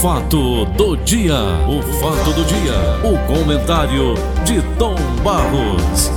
fato 0.00 0.64
do 0.76 0.96
dia, 0.98 1.34
o 1.66 1.82
fato 1.94 2.32
do 2.32 2.44
dia, 2.44 2.72
o 3.02 3.18
comentário 3.26 4.14
de 4.44 4.62
Tom 4.78 4.94
Barros. 5.24 6.08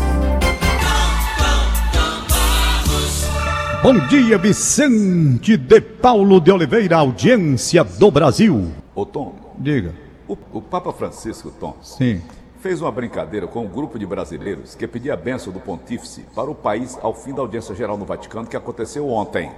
Bom 3.82 4.08
dia, 4.08 4.38
Vicente 4.38 5.58
de 5.58 5.82
Paulo 5.82 6.40
de 6.40 6.52
Oliveira, 6.52 6.98
audiência 6.98 7.84
do 7.84 8.12
Brasil. 8.12 8.72
Ô 8.94 9.04
Tom, 9.04 9.34
Diga. 9.58 9.96
o, 10.28 10.38
o 10.54 10.62
Papa 10.62 10.94
Francisco, 10.94 11.50
Tom, 11.50 11.76
Sim. 11.82 12.22
fez 12.60 12.82
uma 12.82 12.92
brincadeira 12.92 13.48
com 13.48 13.66
um 13.66 13.68
grupo 13.68 13.98
de 13.98 14.06
brasileiros 14.06 14.76
que 14.76 14.86
pedia 14.86 15.16
a 15.16 15.18
bênção 15.18 15.52
do 15.52 15.60
pontífice 15.60 16.22
para 16.36 16.52
o 16.52 16.54
país 16.54 17.00
ao 17.02 17.16
fim 17.16 17.34
da 17.34 17.42
audiência 17.42 17.74
geral 17.74 17.98
no 17.98 18.06
Vaticano 18.06 18.46
que 18.46 18.56
aconteceu 18.56 19.10
ontem. 19.10 19.52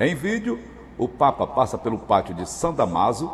Em 0.00 0.16
vídeo, 0.16 0.58
o 0.98 1.06
Papa 1.06 1.46
passa 1.46 1.78
pelo 1.78 1.98
pátio 1.98 2.34
de 2.34 2.50
San 2.50 2.72
Damaso 2.72 3.30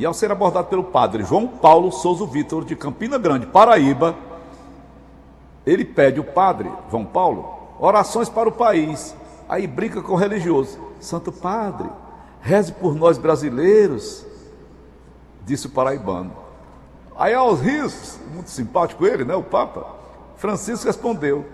e 0.00 0.06
ao 0.06 0.14
ser 0.14 0.32
abordado 0.32 0.68
pelo 0.68 0.82
padre 0.82 1.24
João 1.24 1.46
Paulo 1.46 1.92
Souza 1.92 2.24
Vitor 2.24 2.64
de 2.64 2.74
Campina 2.74 3.18
Grande, 3.18 3.44
Paraíba, 3.44 4.16
ele 5.66 5.84
pede 5.84 6.18
ao 6.18 6.24
padre 6.24 6.72
João 6.90 7.04
Paulo 7.04 7.74
orações 7.78 8.26
para 8.26 8.48
o 8.48 8.52
país. 8.52 9.14
Aí 9.46 9.66
brinca 9.66 10.00
com 10.00 10.14
o 10.14 10.16
religioso. 10.16 10.78
Santo 10.98 11.30
Padre, 11.30 11.86
reze 12.40 12.72
por 12.72 12.94
nós 12.94 13.18
brasileiros, 13.18 14.24
disse 15.44 15.66
o 15.66 15.70
paraibano. 15.70 16.32
Aí 17.14 17.34
aos 17.34 17.60
rios, 17.60 18.18
muito 18.32 18.48
simpático 18.48 19.06
ele, 19.06 19.26
né, 19.26 19.34
o 19.34 19.42
Papa, 19.42 19.84
Francisco 20.38 20.86
respondeu: 20.86 21.44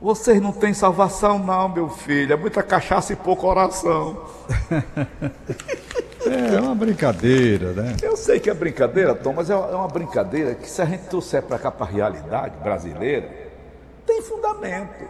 Vocês 0.00 0.40
não 0.40 0.52
têm 0.52 0.72
salvação 0.72 1.38
não, 1.38 1.68
meu 1.68 1.90
filho, 1.90 2.32
é 2.32 2.36
muita 2.36 2.62
cachaça 2.62 3.12
e 3.12 3.16
pouca 3.16 3.46
oração. 3.46 4.22
É 6.26 6.60
uma 6.60 6.74
brincadeira, 6.74 7.72
né? 7.72 7.96
Eu 8.02 8.16
sei 8.16 8.40
que 8.40 8.48
é 8.48 8.54
brincadeira, 8.54 9.14
Tom, 9.14 9.32
mas 9.34 9.50
é 9.50 9.54
uma 9.56 9.70
é 9.70 9.74
uma 9.74 9.88
brincadeira 9.88 10.54
que 10.54 10.68
se 10.68 10.80
a 10.80 10.84
gente 10.84 11.04
trouxer 11.04 11.42
para 11.42 11.58
cá 11.58 11.70
para 11.70 11.86
a 11.86 11.88
realidade 11.88 12.54
brasileira, 12.62 13.28
tem 14.06 14.22
fundamento. 14.22 15.04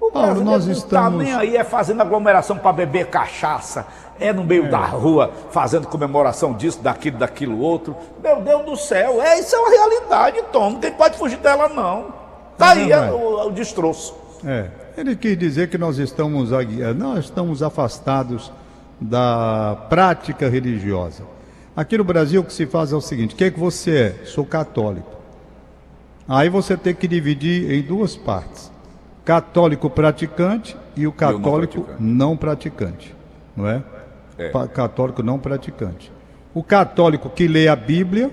O 0.00 0.10
Paulo, 0.10 0.42
nós 0.42 0.64
não 0.64 0.72
estamos- 0.72 0.88
tá 0.88 1.24
nem 1.24 1.34
aí 1.34 1.56
é 1.56 1.62
fazendo 1.64 2.00
aglomeração 2.00 2.56
para 2.56 2.72
beber 2.72 3.06
cachaça, 3.08 3.86
é 4.18 4.32
no 4.32 4.42
meio 4.44 4.70
da 4.70 4.78
rua 4.78 5.30
fazendo 5.50 5.86
comemoração 5.86 6.54
disso, 6.54 6.80
daquilo, 6.80 7.18
daquilo 7.18 7.58
outro. 7.60 7.94
Meu 8.22 8.40
Deus 8.40 8.64
do 8.64 8.76
céu, 8.76 9.20
é 9.20 9.38
isso 9.38 9.54
é 9.54 9.58
uma 9.58 9.68
realidade, 9.70 10.42
Tom. 10.52 10.70
Ninguém 10.70 10.92
pode 10.92 11.18
fugir 11.18 11.36
dela 11.38 11.68
não. 11.68 12.14
Tá 12.56 12.68
É 12.68 12.78
aí 12.82 12.92
é, 12.92 13.10
o, 13.10 13.46
o 13.48 13.50
destroço. 13.52 14.14
É. 14.44 14.68
Ele 14.96 15.14
quis 15.16 15.38
dizer 15.38 15.68
que 15.70 15.76
nós 15.78 15.98
estamos, 15.98 16.50
eh, 16.52 16.92
nós 16.94 17.26
estamos 17.26 17.62
afastados 17.62 18.50
da 19.00 19.86
prática 19.88 20.48
religiosa. 20.48 21.24
Aqui 21.74 21.96
no 21.96 22.04
Brasil 22.04 22.40
o 22.40 22.44
que 22.44 22.52
se 22.52 22.66
faz 22.66 22.92
é 22.92 22.96
o 22.96 23.00
seguinte: 23.00 23.34
o 23.34 23.36
que, 23.36 23.44
é 23.44 23.50
que 23.50 23.58
você 23.58 23.96
é? 23.96 24.24
Sou 24.26 24.44
católico. 24.44 25.10
Aí 26.28 26.48
você 26.48 26.76
tem 26.76 26.94
que 26.94 27.08
dividir 27.08 27.70
em 27.70 27.82
duas 27.82 28.16
partes: 28.16 28.70
católico 29.24 29.88
praticante 29.88 30.76
e 30.96 31.06
o 31.06 31.12
católico 31.12 31.86
não 31.98 32.36
praticante, 32.36 33.14
não 33.56 33.68
é? 33.68 33.82
É. 34.36 34.48
Católico 34.68 35.22
não 35.22 35.38
praticante. 35.38 36.12
O 36.52 36.62
católico 36.62 37.30
que 37.30 37.46
lê 37.46 37.68
a 37.68 37.76
Bíblia 37.76 38.30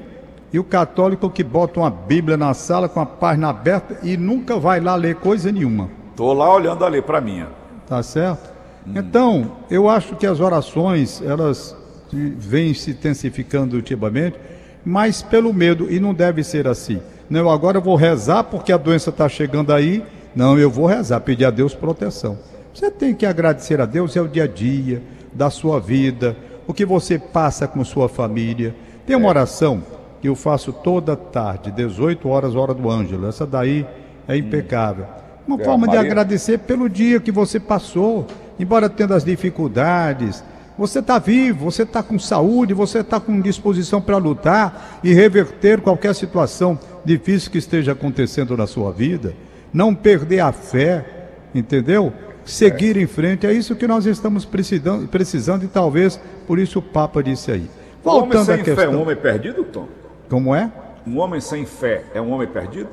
e 0.51 0.57
o 0.57 0.63
católico 0.63 1.29
que 1.29 1.43
bota 1.43 1.79
uma 1.79 1.89
Bíblia 1.89 2.37
na 2.37 2.53
sala 2.53 2.89
com 2.89 2.99
a 2.99 3.05
página 3.05 3.49
aberta 3.49 3.99
e 4.01 4.17
nunca 4.17 4.57
vai 4.57 4.79
lá 4.79 4.95
ler 4.95 5.15
coisa 5.15 5.51
nenhuma. 5.51 5.89
Tô 6.15 6.33
lá 6.33 6.51
olhando 6.51 6.83
ali 6.83 7.01
para 7.01 7.21
minha. 7.21 7.47
Tá 7.87 8.01
certo? 8.01 8.56
Então, 8.95 9.51
eu 9.69 9.89
acho 9.89 10.15
que 10.15 10.25
as 10.25 10.39
orações, 10.39 11.21
elas 11.21 11.75
vêm 12.11 12.73
se 12.73 12.91
intensificando 12.91 13.75
ultimamente, 13.75 14.37
mas 14.85 15.21
pelo 15.21 15.53
medo, 15.53 15.91
e 15.91 15.99
não 15.99 16.13
deve 16.13 16.43
ser 16.43 16.67
assim. 16.67 17.01
Não, 17.29 17.41
eu 17.41 17.49
agora 17.49 17.79
vou 17.79 17.95
rezar 17.95 18.43
porque 18.45 18.71
a 18.71 18.77
doença 18.77 19.09
está 19.09 19.27
chegando 19.27 19.73
aí. 19.73 20.03
Não, 20.35 20.57
eu 20.57 20.69
vou 20.69 20.85
rezar, 20.85 21.19
pedir 21.19 21.45
a 21.45 21.51
Deus 21.51 21.73
proteção. 21.73 22.37
Você 22.73 22.89
tem 22.91 23.13
que 23.13 23.25
agradecer 23.25 23.81
a 23.81 23.85
Deus, 23.85 24.15
é 24.15 24.21
o 24.21 24.27
dia 24.27 24.43
a 24.43 24.47
dia 24.47 25.01
da 25.33 25.49
sua 25.49 25.79
vida, 25.79 26.37
o 26.67 26.73
que 26.73 26.85
você 26.85 27.19
passa 27.19 27.67
com 27.67 27.83
sua 27.83 28.07
família. 28.07 28.75
Tem 29.05 29.15
uma 29.15 29.29
oração 29.29 29.83
que 30.21 30.27
eu 30.29 30.35
faço 30.35 30.71
toda 30.71 31.15
tarde, 31.15 31.71
18 31.71 32.27
horas, 32.29 32.55
hora 32.55 32.73
do 32.73 32.89
Ângelo. 32.89 33.27
Essa 33.27 33.45
daí 33.45 33.85
é 34.27 34.37
impecável. 34.37 35.05
Uma 35.47 35.59
É, 35.59 35.63
forma 35.63 35.87
de 35.87 35.97
agradecer 35.97 36.59
pelo 36.59 36.89
dia 36.89 37.19
que 37.19 37.31
você 37.31 37.59
passou, 37.59 38.27
embora 38.59 38.89
tendo 38.89 39.13
as 39.13 39.23
dificuldades. 39.23 40.43
Você 40.77 40.99
está 40.99 41.17
vivo, 41.17 41.65
você 41.65 41.83
está 41.83 42.03
com 42.03 42.19
saúde, 42.19 42.73
você 42.73 42.99
está 42.99 43.19
com 43.19 43.41
disposição 43.41 43.99
para 43.99 44.17
lutar 44.17 44.99
e 45.03 45.13
reverter 45.13 45.81
qualquer 45.81 46.13
situação 46.13 46.79
difícil 47.03 47.51
que 47.51 47.57
esteja 47.57 47.93
acontecendo 47.93 48.55
na 48.55 48.67
sua 48.67 48.91
vida. 48.91 49.33
Não 49.73 49.95
perder 49.95 50.41
a 50.41 50.51
fé, 50.51 51.05
entendeu? 51.53 52.13
Seguir 52.45 52.95
em 52.95 53.07
frente, 53.07 53.45
é 53.45 53.51
isso 53.51 53.75
que 53.75 53.87
nós 53.87 54.05
estamos 54.05 54.45
precisando, 54.45 55.07
precisando 55.07 55.65
e 55.65 55.67
talvez 55.67 56.19
por 56.45 56.59
isso 56.59 56.79
o 56.79 56.81
Papa 56.81 57.21
disse 57.21 57.51
aí. 57.51 57.69
Um 58.05 58.09
homem 58.09 58.21
Voltando 58.21 58.51
à 58.51 58.55
sem 58.55 58.63
fé 58.63 58.71
é 58.71 58.73
um 58.73 58.75
questão, 58.75 59.01
homem 59.01 59.15
perdido, 59.15 59.63
Tom? 59.65 59.87
como 60.29 60.55
é? 60.55 60.71
Um 61.05 61.19
homem 61.19 61.41
sem 61.41 61.65
fé 61.65 62.03
é 62.13 62.21
um 62.21 62.31
homem 62.31 62.47
perdido? 62.47 62.89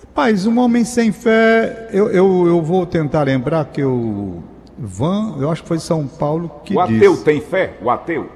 Rapaz, 0.00 0.46
um 0.46 0.58
homem 0.58 0.84
sem 0.84 1.12
fé, 1.12 1.88
eu, 1.92 2.08
eu, 2.08 2.46
eu 2.46 2.62
vou 2.62 2.86
tentar 2.86 3.24
lembrar 3.24 3.66
que 3.66 3.84
o 3.84 4.42
Van, 4.78 5.36
eu 5.38 5.50
acho 5.50 5.62
que 5.62 5.68
foi 5.68 5.78
São 5.78 6.06
Paulo 6.06 6.50
que 6.64 6.74
o 6.74 6.80
ateu 6.80 7.12
disse. 7.12 7.24
tem 7.24 7.40
fé? 7.40 7.74
O 7.82 7.90
ateu? 7.90 8.28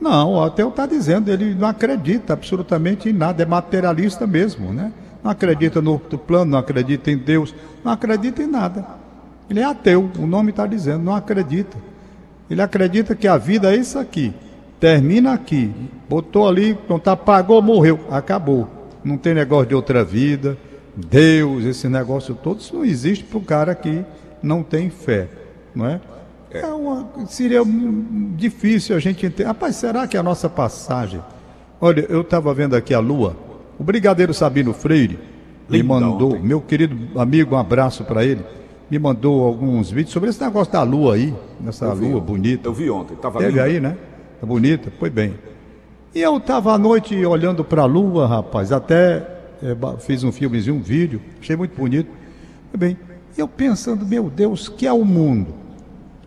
Não, 0.00 0.34
o 0.34 0.42
ateu 0.42 0.68
está 0.68 0.86
dizendo, 0.86 1.30
ele 1.30 1.54
não 1.54 1.68
acredita 1.68 2.32
absolutamente 2.32 3.08
em 3.08 3.12
nada, 3.12 3.42
é 3.42 3.46
materialista 3.46 4.26
mesmo, 4.26 4.72
né? 4.72 4.92
Não 5.22 5.30
acredita 5.30 5.82
no 5.82 5.92
outro 5.92 6.18
plano, 6.18 6.52
não 6.52 6.58
acredita 6.58 7.10
em 7.10 7.18
Deus, 7.18 7.54
não 7.84 7.92
acredita 7.92 8.42
em 8.42 8.46
nada. 8.46 8.86
Ele 9.48 9.60
é 9.60 9.64
ateu, 9.64 10.10
o 10.18 10.26
nome 10.26 10.50
está 10.50 10.66
dizendo, 10.66 11.04
não 11.04 11.14
acredita. 11.14 11.76
Ele 12.48 12.62
acredita 12.62 13.14
que 13.14 13.28
a 13.28 13.36
vida 13.36 13.72
é 13.72 13.76
isso 13.76 13.98
aqui, 13.98 14.32
termina 14.78 15.34
aqui, 15.34 15.70
botou 16.08 16.48
ali, 16.48 16.74
pronto, 16.74 17.08
apagou, 17.08 17.60
morreu, 17.60 18.00
acabou. 18.10 18.68
Não 19.04 19.16
tem 19.16 19.34
negócio 19.34 19.66
de 19.66 19.74
outra 19.74 20.02
vida, 20.02 20.56
Deus, 20.96 21.64
esse 21.64 21.88
negócio 21.88 22.34
todo, 22.34 22.60
isso 22.60 22.74
não 22.74 22.84
existe 22.84 23.24
para 23.24 23.38
o 23.38 23.42
cara 23.42 23.74
que 23.74 24.04
não 24.42 24.62
tem 24.62 24.90
fé, 24.90 25.28
não 25.74 25.86
é? 25.86 26.00
É 26.52 26.66
uma, 26.66 27.08
seria 27.26 27.62
difícil 28.36 28.96
a 28.96 28.98
gente 28.98 29.24
entender. 29.24 29.44
Rapaz, 29.44 29.76
será 29.76 30.06
que 30.06 30.16
a 30.16 30.22
nossa 30.22 30.48
passagem. 30.48 31.20
Olha, 31.80 32.04
eu 32.08 32.22
estava 32.22 32.52
vendo 32.52 32.74
aqui 32.74 32.92
a 32.92 32.98
lua. 32.98 33.36
O 33.78 33.84
Brigadeiro 33.84 34.34
Sabino 34.34 34.72
Freire 34.72 35.18
me 35.68 35.78
Linda 35.78 35.88
mandou, 36.00 36.32
ontem. 36.32 36.42
meu 36.42 36.60
querido 36.60 37.18
amigo, 37.18 37.54
um 37.54 37.58
abraço 37.58 38.04
para 38.04 38.24
ele. 38.24 38.44
Me 38.90 38.98
mandou 38.98 39.44
alguns 39.44 39.90
vídeos 39.90 40.12
sobre 40.12 40.28
esse 40.30 40.42
negócio 40.42 40.72
da 40.72 40.82
lua 40.82 41.14
aí, 41.14 41.32
nessa 41.60 41.84
Eu 41.86 41.94
lua 41.94 42.20
bonita. 42.20 42.68
Eu 42.68 42.74
vi 42.74 42.90
ontem, 42.90 43.14
tava 43.16 43.38
Teve 43.38 43.52
lindo. 43.52 43.62
aí, 43.62 43.78
né? 43.80 43.96
Tá 44.40 44.46
bonita, 44.46 44.92
foi 44.98 45.08
bem. 45.08 45.34
E 46.12 46.20
eu 46.20 46.36
estava 46.38 46.72
à 46.74 46.78
noite 46.78 47.14
olhando 47.24 47.62
para 47.64 47.82
a 47.82 47.86
lua, 47.86 48.26
rapaz, 48.26 48.72
até 48.72 49.24
ba- 49.78 49.96
fiz 49.98 50.24
um 50.24 50.32
filmezinho, 50.32 50.74
um 50.74 50.82
vídeo, 50.82 51.20
achei 51.40 51.54
muito 51.54 51.76
bonito. 51.76 52.10
Foi 52.72 52.78
bem. 52.80 52.98
E 53.36 53.40
eu 53.40 53.48
pensando, 53.48 54.04
meu 54.04 54.28
Deus, 54.28 54.68
que 54.68 54.86
é 54.86 54.92
o 54.92 55.04
mundo? 55.04 55.54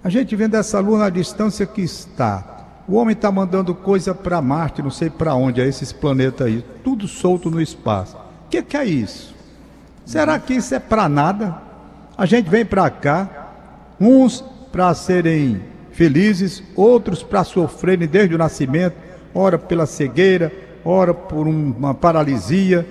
A 0.03 0.09
gente 0.09 0.35
vendo 0.35 0.55
essa 0.55 0.79
lua 0.79 0.99
na 0.99 1.09
distância 1.09 1.65
que 1.65 1.81
está. 1.81 2.65
O 2.87 2.95
homem 2.95 3.13
está 3.13 3.31
mandando 3.31 3.73
coisa 3.73 4.13
para 4.13 4.41
Marte, 4.41 4.81
não 4.81 4.89
sei 4.91 5.09
para 5.09 5.33
onde, 5.35 5.61
é 5.61 5.67
esses 5.67 5.93
planetas 5.93 6.47
aí, 6.47 6.63
tudo 6.83 7.07
solto 7.07 7.49
no 7.49 7.61
espaço. 7.61 8.17
O 8.17 8.49
que, 8.49 8.61
que 8.61 8.75
é 8.75 8.83
isso? 8.85 9.33
Será 10.05 10.37
que 10.37 10.53
isso 10.55 10.75
é 10.75 10.79
para 10.79 11.07
nada? 11.07 11.57
A 12.17 12.25
gente 12.25 12.49
vem 12.49 12.65
para 12.65 12.89
cá, 12.89 13.47
uns 13.99 14.43
para 14.71 14.93
serem 14.93 15.61
felizes, 15.91 16.61
outros 16.75 17.23
para 17.23 17.43
sofrerem 17.45 18.07
desde 18.07 18.35
o 18.35 18.37
nascimento, 18.37 18.95
ora 19.33 19.57
pela 19.57 19.85
cegueira, 19.85 20.51
ora 20.83 21.13
por 21.13 21.47
um- 21.47 21.73
uma 21.77 21.93
paralisia, 21.93 22.85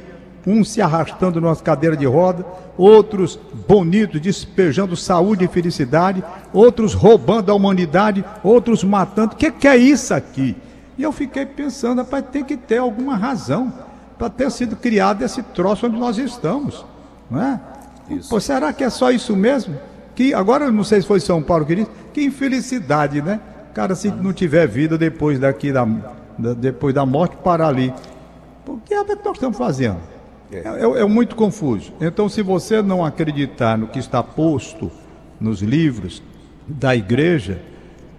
uns 0.47 0.71
se 0.71 0.81
arrastando 0.83 1.41
numa 1.41 1.55
cadeira 1.57 1.97
de 1.97 2.05
roda, 2.07 2.45
outros 2.77 3.39
bonitos, 3.69 4.21
despejando 4.21 4.97
saúde 4.97 5.45
e 5.45 5.49
felicidade, 5.49 6.23
outros 6.53 6.95
roubando 6.95 7.51
a 7.51 7.55
humanidade, 7.55 8.25
outros 8.43 8.83
matando. 8.83 9.35
O 9.35 9.37
que, 9.37 9.51
que 9.51 9.69
é 9.69 9.77
isso 9.77 10.13
aqui? 10.15 10.57
E 10.99 11.03
eu 11.03 11.13
fiquei 11.13 11.47
pensando, 11.47 11.99
rapaz, 11.99 12.25
tem 12.31 12.45
que 12.45 12.57
ter 12.57 12.79
alguma 12.79 13.17
razão 13.17 13.73
para 14.19 14.29
ter 14.29 14.51
sido 14.51 14.77
criado 14.77 15.23
esse 15.23 15.43
troço 15.43 15.87
onde 15.87 15.99
nós 15.99 16.19
estamos, 16.19 16.85
não 17.31 17.43
é? 17.43 17.61
Pô, 18.29 18.39
será 18.41 18.73
que 18.73 18.85
é 18.85 18.91
só 18.91 19.11
isso 19.11 19.35
mesmo? 19.35 19.75
Que 20.15 20.35
agora 20.35 20.67
eu 20.67 20.73
não 20.73 20.85
sei 20.85 21.01
se 21.01 21.07
foi 21.07 21.19
São 21.21 21.43
Paulo 21.43 21.65
que 21.65 21.75
disse, 21.77 21.91
que 22.13 22.23
infelicidade, 22.23 23.23
né? 23.23 23.41
Cara, 23.73 23.95
se 23.95 24.11
não 24.11 24.33
tiver 24.33 24.67
vida 24.69 24.99
depois 24.99 25.39
daqui 25.39 25.73
da, 25.73 25.87
da- 26.39 26.53
depois 26.53 26.95
da 26.95 27.07
morte 27.07 27.37
parar 27.43 27.69
ali. 27.69 27.93
O 28.67 28.77
que 28.77 28.93
é 28.93 29.03
que 29.03 29.15
nós 29.25 29.35
estamos 29.35 29.57
fazendo? 29.57 29.97
É, 30.53 30.59
é- 30.99 31.01
é 31.03 31.05
muito 31.05 31.35
confuso. 31.37 31.93
Então, 32.01 32.29
se 32.29 32.43
você 32.43 32.83
não 32.83 33.05
acreditar 33.05 33.77
no 33.79 33.87
que 33.87 33.99
está 33.99 34.23
posto 34.23 34.91
nos 35.41 35.61
livros 35.63 36.23
da 36.67 36.95
igreja, 36.95 37.61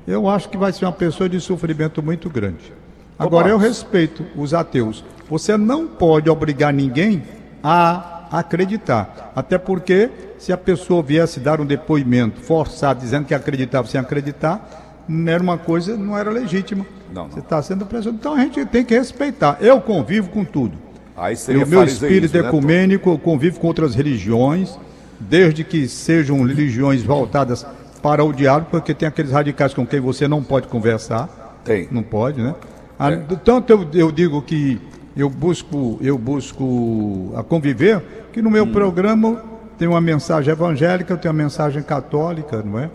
eu 0.07 0.27
acho 0.27 0.49
que 0.49 0.57
vai 0.57 0.73
ser 0.73 0.85
uma 0.85 0.91
pessoa 0.91 1.29
de 1.29 1.39
sofrimento 1.39 2.01
muito 2.03 2.29
grande. 2.29 2.73
Agora 3.17 3.47
eu 3.49 3.57
respeito 3.57 4.25
os 4.35 4.53
ateus. 4.53 5.03
Você 5.29 5.55
não 5.55 5.87
pode 5.87 6.29
obrigar 6.29 6.73
ninguém 6.73 7.23
a 7.63 8.27
acreditar. 8.31 9.31
Até 9.35 9.57
porque, 9.57 10.09
se 10.37 10.51
a 10.51 10.57
pessoa 10.57 11.01
viesse 11.01 11.39
dar 11.39 11.61
um 11.61 11.65
depoimento 11.65 12.41
forçado, 12.41 12.99
dizendo 12.99 13.25
que 13.25 13.33
acreditava 13.33 13.87
sem 13.87 14.01
acreditar, 14.01 15.03
não 15.07 15.31
era 15.31 15.41
uma 15.41 15.57
coisa, 15.57 15.95
não 15.95 16.17
era 16.17 16.29
legítima. 16.31 16.85
Não, 17.13 17.23
não. 17.25 17.31
Você 17.31 17.39
está 17.39 17.61
sendo 17.61 17.85
pressionado. 17.85 18.17
Então 18.19 18.33
a 18.33 18.39
gente 18.39 18.65
tem 18.65 18.83
que 18.83 18.97
respeitar. 18.97 19.57
Eu 19.61 19.79
convivo 19.79 20.29
com 20.29 20.43
tudo. 20.43 20.77
Aí 21.15 21.33
E 21.33 21.37
seria 21.37 21.63
o 21.63 21.67
meu 21.67 21.83
espírito 21.83 22.35
né, 22.35 22.41
Tom? 22.43 22.47
ecumênico 22.49 23.09
eu 23.11 23.17
convivo 23.19 23.59
com 23.59 23.67
outras 23.67 23.93
religiões, 23.95 24.77
desde 25.19 25.63
que 25.63 25.87
sejam 25.87 26.43
religiões 26.43 27.03
voltadas 27.03 27.65
para 28.01 28.23
o 28.23 28.33
diálogo, 28.33 28.67
porque 28.71 28.93
tem 28.93 29.07
aqueles 29.07 29.31
radicais 29.31 29.73
com 29.73 29.85
quem 29.85 29.99
você 29.99 30.27
não 30.27 30.43
pode 30.43 30.67
conversar. 30.67 31.61
Tem. 31.63 31.87
Não 31.91 32.03
pode, 32.03 32.41
né? 32.41 32.55
Ah, 32.99 33.11
É. 33.11 33.17
Tanto 33.43 33.71
eu, 33.71 33.87
eu 33.93 34.11
digo 34.11 34.41
que 34.41 34.79
eu 35.15 35.29
busco, 35.29 35.97
eu 36.01 36.17
busco 36.17 37.31
a 37.35 37.43
conviver, 37.43 38.01
que 38.33 38.41
no 38.41 38.49
Hum. 38.49 38.53
meu 38.53 38.67
programa 38.67 39.43
tem 39.77 39.87
uma 39.87 40.01
mensagem 40.01 40.51
evangélica, 40.51 41.15
tem 41.15 41.29
uma 41.29 41.43
mensagem 41.43 41.81
católica, 41.83 42.61
não 42.65 42.79
é? 42.79 42.89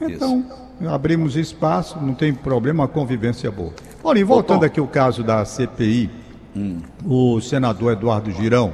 Então, 0.00 0.44
abrimos 0.88 1.36
espaço, 1.36 1.98
não 2.00 2.14
tem 2.14 2.32
problema, 2.32 2.84
a 2.84 2.88
convivência 2.88 3.48
é 3.48 3.50
boa. 3.50 3.72
Olha, 4.04 4.18
e 4.20 4.24
voltando 4.24 4.64
aqui 4.64 4.80
o 4.80 4.86
caso 4.86 5.22
da 5.22 5.44
CPI, 5.44 6.10
o 7.04 7.40
senador 7.40 7.92
Eduardo 7.92 8.30
Girão, 8.30 8.72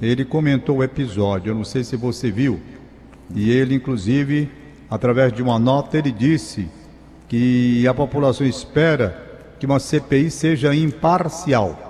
ele 0.00 0.24
comentou 0.24 0.78
o 0.78 0.82
episódio, 0.82 1.50
eu 1.50 1.54
não 1.54 1.64
sei 1.64 1.84
se 1.84 1.96
você 1.96 2.30
viu, 2.30 2.60
e 3.34 3.50
ele, 3.50 3.74
inclusive, 3.74 4.48
através 4.90 5.32
de 5.32 5.42
uma 5.42 5.58
nota, 5.58 5.98
ele 5.98 6.10
disse 6.10 6.68
que 7.28 7.86
a 7.86 7.92
população 7.92 8.46
espera 8.46 9.26
que 9.58 9.66
uma 9.66 9.78
CPI 9.78 10.30
seja 10.30 10.74
imparcial 10.74 11.84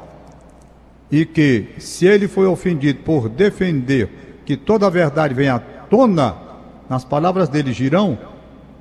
e 1.11 1.25
que, 1.25 1.69
se 1.79 2.07
ele 2.07 2.27
foi 2.27 2.47
ofendido 2.47 3.01
por 3.05 3.29
defender 3.29 4.41
que 4.45 4.57
toda 4.57 4.87
a 4.87 4.91
verdade 4.91 5.33
venha 5.33 5.55
à 5.55 5.59
tona, 5.59 6.35
nas 6.89 7.05
palavras 7.05 7.49
dele, 7.49 7.73
Girão, 7.73 8.19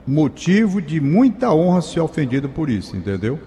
motivo 0.06 0.82
de 0.82 1.00
muita 1.00 1.54
honra 1.54 1.82
ser 1.82 2.00
ofendido 2.00 2.50
por 2.50 2.70
isso, 2.70 2.98
entendeu? 2.98 3.40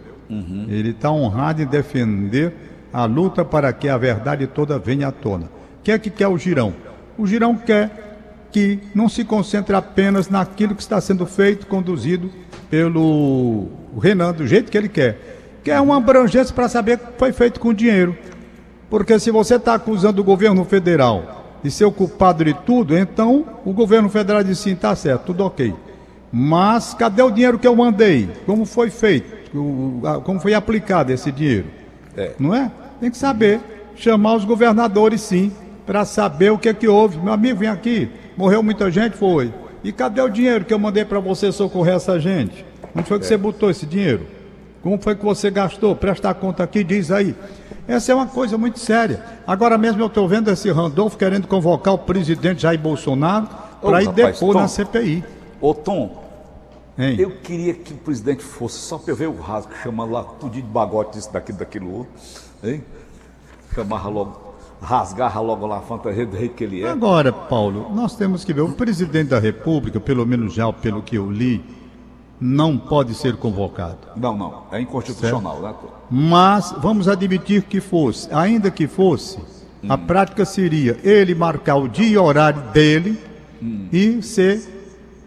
Ele 0.69 0.91
está 0.91 1.11
honrado 1.11 1.61
em 1.63 1.67
defender 1.67 2.55
a 2.93 3.05
luta 3.05 3.45
para 3.45 3.73
que 3.73 3.89
a 3.89 3.97
verdade 3.97 4.47
toda 4.47 4.79
venha 4.79 5.09
à 5.09 5.13
tona. 5.13 5.47
O 5.47 5.83
que 5.83 5.93
é 5.93 5.99
que 5.99 6.11
quer 6.11 6.29
o 6.29 6.37
Girão? 6.37 6.75
O 7.17 7.27
Girão 7.27 7.57
quer 7.57 8.11
que 8.51 8.81
não 8.95 9.09
se 9.09 9.25
concentre 9.25 9.75
apenas 9.75 10.29
naquilo 10.29 10.75
que 10.75 10.83
está 10.83 11.01
sendo 11.01 11.25
feito, 11.25 11.67
conduzido 11.67 12.31
pelo 12.69 13.69
Renan, 14.01 14.33
do 14.33 14.47
jeito 14.47 14.71
que 14.71 14.79
ele 14.79 14.89
quer. 14.89 15.19
Quer 15.63 15.81
uma 15.81 15.97
abrangência 15.97 16.55
para 16.55 16.69
saber 16.69 16.99
que 16.99 17.05
foi 17.19 17.33
feito 17.33 17.61
com 17.61 17.69
o 17.69 17.75
dinheiro. 17.75 18.17
Porque 18.89 19.19
se 19.19 19.31
você 19.31 19.55
está 19.55 19.75
acusando 19.75 20.21
o 20.21 20.25
governo 20.25 20.65
federal 20.65 21.59
de 21.63 21.71
ser 21.71 21.85
o 21.85 21.93
culpado 21.93 22.45
de 22.45 22.55
tudo, 22.55 22.97
então 22.97 23.47
o 23.65 23.73
governo 23.73 24.09
federal 24.09 24.43
diz 24.43 24.59
sim, 24.59 24.75
tá 24.75 24.97
certo, 24.97 25.27
tudo 25.27 25.45
ok. 25.45 25.73
Mas 26.33 26.95
cadê 26.95 27.23
o 27.23 27.31
dinheiro 27.31 27.59
que 27.59 27.67
eu 27.67 27.77
mandei? 27.77 28.29
Como 28.47 28.65
foi 28.65 28.91
feito? 28.91 29.51
Como 30.25 30.41
foi 30.41 30.55
aplicado 30.55 31.13
esse 31.13 31.31
dinheiro? 31.31 31.67
É. 32.17 32.33
Não 32.39 32.55
é? 32.55 32.71
Tem 33.01 33.11
que 33.11 33.17
saber. 33.17 33.61
Chamar 33.97 34.35
os 34.35 34.45
governadores 34.45 35.21
sim, 35.21 35.53
para 35.85 36.05
saber 36.05 36.51
o 36.51 36.59
que 36.59 36.69
é 36.69 36.75
que 36.75 36.89
houve. 36.89 37.19
Meu 37.19 37.33
amigo, 37.33 37.59
vem 37.59 37.69
aqui. 37.69 38.09
Morreu 38.37 38.63
muita 38.63 38.91
gente? 38.91 39.17
Foi. 39.17 39.53
E 39.85 39.93
cadê 39.93 40.21
o 40.21 40.29
dinheiro 40.29 40.65
que 40.65 40.73
eu 40.73 40.79
mandei 40.79 41.05
para 41.05 41.21
você 41.21 41.53
socorrer 41.53 41.95
essa 41.95 42.19
gente? 42.19 42.65
Onde 42.95 43.09
foi 43.09 43.19
que 43.19 43.27
você 43.27 43.37
botou 43.37 43.71
esse 43.71 43.85
dinheiro? 43.85 44.27
Como 44.83 44.99
foi 45.01 45.15
que 45.15 45.25
você 45.25 45.51
gastou? 45.51 45.95
Presta 45.95 46.31
a 46.31 46.35
conta 46.35 46.63
aqui, 46.63 46.83
diz 46.83 47.11
aí. 47.11 47.35
Essa 47.87 48.13
é 48.13 48.15
uma 48.15 48.27
coisa 48.27 48.57
muito 48.57 48.79
séria. 48.79 49.23
Agora 49.47 49.77
mesmo 49.77 50.01
eu 50.01 50.07
estou 50.07 50.27
vendo 50.29 50.51
esse 50.51 50.71
Randolfo 50.71 51.19
querendo 51.19 51.47
convocar 51.47 51.95
o 51.95 51.99
presidente 51.99 52.63
Jair 52.63 52.79
Bolsonaro 52.79 53.49
para 53.83 54.03
ir 54.03 54.13
depor 54.13 54.55
Tom. 54.55 54.61
na 54.61 54.69
CPI. 54.69 55.25
Ô, 55.61 55.75
Tom, 55.75 56.20
Hein? 56.99 57.17
eu 57.19 57.31
queria 57.31 57.73
que 57.73 57.93
o 57.93 57.97
presidente 57.97 58.43
fosse 58.43 58.79
só 58.79 58.99
pra 58.99 59.13
eu 59.13 59.17
ver 59.17 59.29
o 59.29 59.41
rasgo, 59.41 59.73
chamando 59.83 60.13
lá 60.13 60.23
tudinho 60.23 60.65
de 60.65 60.71
bagote 60.71 61.13
disso, 61.13 61.33
daquilo, 61.33 61.59
daquilo 61.59 61.95
outro, 61.99 62.13
hein? 62.63 62.85
Chamava 63.75 64.09
logo, 64.09 64.55
rasgava 64.83 65.41
logo 65.41 65.67
lá 65.67 65.79
a 65.79 65.81
fantasia 65.81 66.27
do 66.27 66.37
rei 66.37 66.49
que 66.49 66.65
ele 66.65 66.83
é. 66.83 66.91
Agora, 66.91 67.33
Paulo, 67.33 67.91
nós 67.95 68.17
temos 68.17 68.45
que 68.45 68.53
ver, 68.53 68.63
o 68.63 68.73
presidente 68.73 69.29
da 69.29 69.39
República, 69.39 70.01
pelo 70.01 70.27
menos 70.27 70.53
já 70.53 70.71
pelo 70.73 71.01
que 71.03 71.17
eu 71.17 71.31
li, 71.31 71.65
não 72.41 72.77
pode 72.77 73.15
ser 73.15 73.37
convocado. 73.37 73.99
Não, 74.17 74.37
não, 74.37 74.65
é 74.73 74.81
inconstitucional, 74.81 75.61
né, 75.61 75.75
Tom? 75.81 75.89
Mas 76.11 76.75
vamos 76.79 77.07
admitir 77.07 77.63
que 77.63 77.81
fosse, 77.81 78.29
ainda 78.33 78.71
que 78.71 78.87
fosse, 78.87 79.39
a 79.89 79.97
prática 79.97 80.45
seria 80.45 80.99
ele 81.03 81.35
marcar 81.35 81.77
o 81.77 81.89
dia 81.89 82.09
e 82.09 82.19
horário 82.19 82.63
dele 82.73 83.19
e 83.93 84.23
ser 84.23 84.63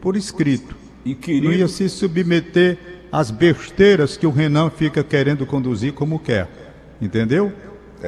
por 0.02 0.16
escrito. 0.16 0.83
Não 1.06 1.52
ia 1.52 1.68
se 1.68 1.90
submeter 1.90 2.78
às 3.12 3.30
besteiras 3.30 4.18
que 4.18 4.26
o 4.26 4.32
Renan 4.32 4.70
fica 4.70 5.04
querendo 5.04 5.46
conduzir 5.46 5.94
como 5.94 6.18
quer. 6.20 6.48
Entendeu? 7.02 7.52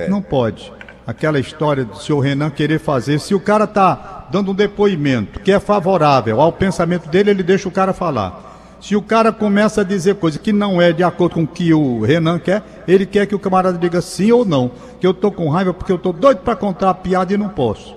Não 0.10 0.22
pode. 0.22 0.72
Aquela 1.06 1.40
história 1.40 1.86
do 1.86 1.98
senhor 1.98 2.20
Renan 2.20 2.50
querer 2.50 2.80
fazer. 2.80 3.20
Se 3.20 3.36
o 3.36 3.40
cara 3.40 3.66
está 3.66 4.28
dando 4.32 4.52
um 4.52 4.56
depoimento 4.56 5.40
que 5.40 5.52
é 5.52 5.60
favorável 5.60 6.42
ao 6.42 6.52
pensamento 6.52 7.08
dele, 7.10 7.30
ele 7.30 7.44
deixa 7.44 7.68
o 7.68 7.72
cara 7.72 7.94
falar. 7.94 8.78
Se 8.82 8.96
o 8.96 9.02
cara 9.02 9.32
começa 9.32 9.82
a 9.82 9.84
dizer 9.84 10.16
coisa 10.16 10.38
que 10.38 10.52
não 10.52 10.82
é 10.82 10.92
de 10.92 11.04
acordo 11.04 11.36
com 11.36 11.44
o 11.44 11.48
que 11.48 11.74
o 11.74 12.02
Renan 12.02 12.40
quer, 12.40 12.64
ele 12.88 13.06
quer 13.06 13.26
que 13.26 13.36
o 13.36 13.40
camarada 13.40 13.78
diga 13.78 14.02
sim 14.02 14.32
ou 14.32 14.44
não. 14.46 14.72
Que 15.00 15.08
eu 15.08 15.14
tô 15.14 15.32
com 15.32 15.50
raiva 15.50 15.74
porque 15.74 15.92
eu 15.92 15.98
tô 15.98 16.12
doido 16.12 16.40
para 16.40 16.56
contar 16.56 16.90
a 16.90 16.94
piada 16.94 17.34
e 17.34 17.38
não 17.38 17.50
posso. 17.50 17.96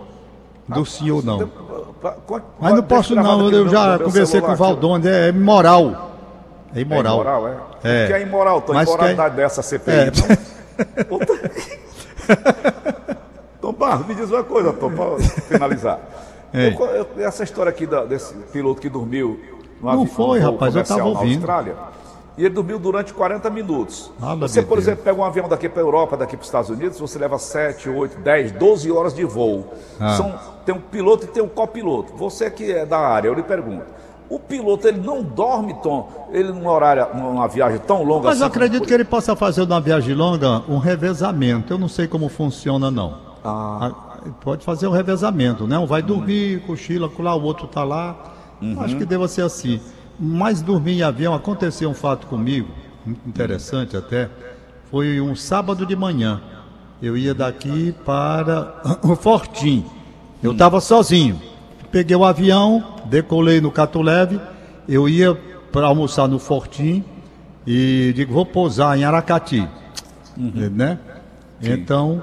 Do 0.68 0.84
sim 0.84 1.10
ou 1.10 1.22
não. 1.22 1.50
Mas 2.60 2.74
não 2.74 2.82
posso 2.82 3.14
não, 3.14 3.50
eu 3.50 3.68
já 3.68 3.98
conversei 3.98 4.40
com 4.40 4.52
o 4.52 4.56
Valdone, 4.56 5.08
é 5.08 5.28
imoral. 5.28 6.12
É 6.74 6.78
É 6.78 6.82
imoral. 6.82 7.14
imoral, 7.14 7.48
é? 7.48 7.56
É. 7.82 8.06
Que 8.06 8.12
é 8.12 8.22
imoral, 8.22 8.60
Tom? 8.60 8.74
Mas 8.74 8.88
Imoralidade 8.88 9.30
que- 9.34 9.40
dessa 9.40 9.62
CPI, 9.62 9.92
É. 9.92 11.04
Puta- 11.04 11.34
Tom 13.60 13.72
Barros, 13.72 14.06
me 14.06 14.14
diz 14.14 14.30
uma 14.30 14.44
coisa, 14.44 14.72
Tom, 14.72 14.90
para 14.92 15.18
finalizar. 15.48 15.98
Ei. 16.54 16.74
Eu- 16.78 16.86
eu- 16.86 17.08
essa 17.26 17.42
história 17.44 17.70
aqui 17.70 17.86
da- 17.86 18.04
desse 18.04 18.32
piloto 18.52 18.80
que 18.80 18.88
dormiu 18.88 19.38
no 19.80 19.92
Não 19.92 20.02
avi- 20.02 20.10
foi, 20.10 20.40
no 20.40 20.52
rapaz, 20.52 20.74
eu 20.74 20.82
comercial 20.82 20.98
tava 20.98 21.10
na 21.12 21.18
ouvindo. 21.20 21.34
Austrália, 21.38 21.74
e 22.38 22.44
ele 22.44 22.54
dormiu 22.54 22.78
durante 22.78 23.12
40 23.12 23.50
minutos. 23.50 24.12
Fala 24.18 24.36
você, 24.36 24.62
por 24.62 24.76
Deus. 24.76 24.86
exemplo, 24.86 25.02
pega 25.02 25.20
um 25.20 25.24
avião 25.24 25.48
daqui 25.48 25.68
para 25.68 25.82
a 25.82 25.84
Europa, 25.84 26.16
daqui 26.16 26.36
para 26.36 26.42
os 26.42 26.48
Estados 26.48 26.70
Unidos, 26.70 26.98
você 26.98 27.18
leva 27.18 27.36
7, 27.36 27.90
8, 27.90 28.20
10, 28.20 28.52
12 28.52 28.92
horas 28.92 29.12
de 29.12 29.24
voo. 29.24 29.66
Ah. 29.98 30.16
São, 30.16 30.38
tem 30.64 30.72
um 30.72 30.80
piloto 30.80 31.24
e 31.24 31.28
tem 31.28 31.42
um 31.42 31.48
copiloto. 31.48 32.12
Você 32.16 32.48
que 32.48 32.70
é 32.70 32.86
da 32.86 32.98
área, 32.98 33.26
eu 33.26 33.34
lhe 33.34 33.42
pergunto. 33.42 33.86
O 34.30 34.38
piloto, 34.38 34.86
ele 34.86 35.00
não 35.00 35.20
dorme, 35.20 35.74
Tom, 35.82 36.28
ele 36.30 36.52
numa, 36.52 36.70
horária, 36.70 37.08
numa 37.12 37.48
viagem 37.48 37.80
tão 37.80 38.04
longa 38.04 38.28
Mas 38.28 38.34
assim. 38.34 38.42
eu 38.42 38.46
acredito 38.46 38.86
que 38.86 38.94
ele 38.94 39.04
possa 39.04 39.34
fazer 39.34 39.66
numa 39.66 39.80
viagem 39.80 40.14
longa 40.14 40.62
um 40.68 40.78
revezamento. 40.78 41.72
Eu 41.72 41.78
não 41.78 41.88
sei 41.88 42.06
como 42.06 42.28
funciona, 42.28 42.88
não. 42.88 43.18
Ah. 43.44 43.90
Ah, 43.90 44.08
Pode 44.42 44.64
fazer 44.64 44.86
um 44.86 44.92
revezamento, 44.92 45.66
né? 45.66 45.76
Um 45.76 45.86
vai 45.86 46.02
dormir, 46.02 46.60
cochila, 46.66 47.10
lá, 47.18 47.34
o 47.34 47.42
outro 47.42 47.66
tá 47.66 47.82
lá. 47.82 48.16
Uhum. 48.60 48.80
Acho 48.80 48.96
que 48.96 49.04
deva 49.04 49.26
ser 49.26 49.42
assim. 49.42 49.80
Mas 50.18 50.60
dormir 50.60 50.98
em 50.98 51.02
avião, 51.02 51.34
aconteceu 51.34 51.88
um 51.88 51.94
fato 51.94 52.26
comigo, 52.26 52.68
muito 53.06 53.28
interessante 53.28 53.96
até. 53.96 54.28
Foi 54.90 55.20
um 55.20 55.36
sábado 55.36 55.86
de 55.86 55.94
manhã. 55.94 56.40
Eu 57.00 57.16
ia 57.16 57.34
daqui 57.34 57.94
para 58.04 58.82
o 59.04 59.14
Fortim. 59.14 59.84
Eu 60.42 60.52
estava 60.52 60.80
sozinho. 60.80 61.40
Peguei 61.92 62.16
o 62.16 62.24
avião, 62.24 62.96
decolei 63.06 63.60
no 63.60 63.70
Catuleve. 63.70 64.40
Eu 64.88 65.08
ia 65.08 65.34
para 65.70 65.86
almoçar 65.86 66.26
no 66.26 66.38
Fortim 66.38 67.04
e 67.66 68.12
digo, 68.14 68.32
vou 68.32 68.46
pousar 68.46 68.98
em 68.98 69.04
Aracati. 69.04 69.68
Né? 70.36 70.98
Então, 71.62 72.22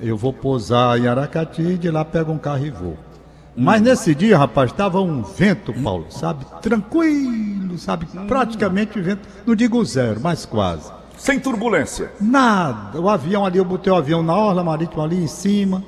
eu 0.00 0.16
vou 0.16 0.32
pousar 0.32 0.98
em 0.98 1.06
Aracati 1.06 1.62
e 1.62 1.78
de 1.78 1.90
lá 1.90 2.04
pego 2.04 2.32
um 2.32 2.38
carro 2.38 2.64
e 2.64 2.70
vou. 2.70 2.96
Mas 3.56 3.80
nesse 3.80 4.14
dia, 4.14 4.36
rapaz, 4.36 4.70
estava 4.70 5.00
um 5.00 5.22
vento, 5.22 5.72
Paulo, 5.72 6.06
sabe? 6.10 6.44
Tranquilo, 6.60 7.78
sabe? 7.78 8.06
Praticamente 8.26 9.00
vento, 9.00 9.28
não 9.46 9.54
digo 9.54 9.84
zero, 9.84 10.20
mas 10.20 10.44
quase. 10.44 10.90
Sem 11.16 11.38
turbulência. 11.38 12.10
Nada. 12.20 13.00
O 13.00 13.08
avião 13.08 13.46
ali, 13.46 13.58
eu 13.58 13.64
botei 13.64 13.92
o 13.92 13.96
avião 13.96 14.22
na 14.22 14.36
orla 14.36 14.64
marítima 14.64 15.04
ali 15.04 15.22
em 15.22 15.28
cima, 15.28 15.84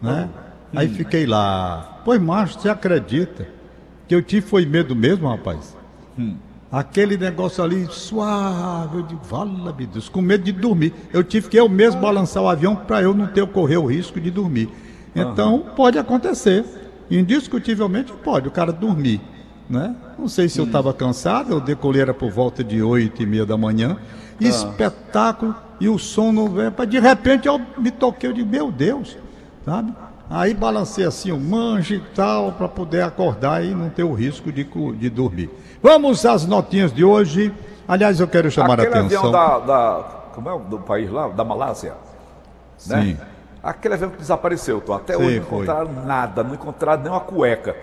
né? 0.00 0.28
Aí 0.74 0.88
fiquei 0.88 1.24
lá. 1.24 2.00
Pois, 2.04 2.20
macho, 2.20 2.60
você 2.60 2.68
acredita 2.68 3.48
que 4.06 4.14
eu 4.14 4.22
tive 4.22 4.46
foi 4.46 4.66
medo 4.66 4.94
mesmo, 4.94 5.28
rapaz? 5.28 5.74
Aquele 6.70 7.16
negócio 7.16 7.64
ali 7.64 7.86
suave, 7.90 8.98
eu 8.98 9.02
digo, 9.02 9.20
vala 9.24 9.72
Deus, 9.72 10.08
com 10.08 10.20
medo 10.20 10.44
de 10.44 10.52
dormir. 10.52 10.92
Eu 11.12 11.24
tive 11.24 11.48
que 11.48 11.58
eu 11.58 11.68
mesmo 11.68 12.00
balançar 12.00 12.42
o 12.42 12.48
avião 12.48 12.76
para 12.76 13.00
eu 13.00 13.14
não 13.14 13.26
ter 13.26 13.46
correr 13.46 13.78
o 13.78 13.86
risco 13.86 14.20
de 14.20 14.30
dormir. 14.30 14.68
Então, 15.14 15.64
pode 15.74 15.98
acontecer. 15.98 16.64
Indiscutivelmente 17.10 18.12
pode, 18.12 18.48
o 18.48 18.50
cara 18.50 18.72
dormir. 18.72 19.20
né? 19.68 19.94
Não 20.18 20.28
sei 20.28 20.48
se 20.48 20.58
eu 20.58 20.64
estava 20.64 20.92
cansado, 20.94 21.52
eu 21.52 21.60
decolei 21.60 22.02
era 22.02 22.14
por 22.14 22.30
volta 22.30 22.62
de 22.64 22.82
oito 22.82 23.22
e 23.22 23.26
meia 23.26 23.44
da 23.46 23.56
manhã. 23.56 23.96
Espetáculo 24.40 25.54
e 25.80 25.88
o 25.88 25.98
sono, 25.98 26.48
de 26.88 26.98
repente 27.00 27.48
eu 27.48 27.60
me 27.78 27.90
toquei, 27.90 28.28
eu 28.30 28.34
digo, 28.34 28.48
meu 28.48 28.70
Deus, 28.70 29.16
sabe? 29.64 29.92
Aí 30.28 30.52
balancei 30.54 31.04
assim 31.04 31.30
o 31.30 31.38
manche 31.38 31.94
e 31.96 32.00
tal, 32.14 32.52
para 32.52 32.66
poder 32.68 33.02
acordar 33.02 33.64
e 33.64 33.72
não 33.74 33.88
ter 33.88 34.02
o 34.02 34.12
risco 34.12 34.50
de, 34.50 34.64
de 34.98 35.08
dormir. 35.10 35.48
Vamos 35.82 36.26
às 36.26 36.44
notinhas 36.46 36.92
de 36.92 37.04
hoje. 37.04 37.52
Aliás, 37.86 38.18
eu 38.18 38.26
quero 38.26 38.50
chamar 38.50 38.80
Aquele 38.80 38.96
a 38.96 39.00
atenção. 39.00 39.18
avião 39.20 39.32
da, 39.32 39.58
da. 39.60 40.02
Como 40.34 40.48
é 40.48 40.52
o 40.52 40.58
do 40.58 40.78
país 40.80 41.08
lá? 41.10 41.28
Da 41.28 41.44
Malásia. 41.44 41.94
Né? 42.88 43.16
Aquele 43.66 43.94
avião 43.94 44.10
que 44.10 44.18
desapareceu, 44.18 44.80
Tom. 44.80 44.92
Até 44.94 45.16
Sim, 45.16 45.24
hoje 45.24 45.40
não 45.40 45.46
foi. 45.46 45.56
encontraram 45.64 45.92
nada, 46.06 46.44
não 46.44 46.54
encontraram 46.54 47.02
nem 47.02 47.10
uma 47.10 47.20
cueca. 47.20 47.74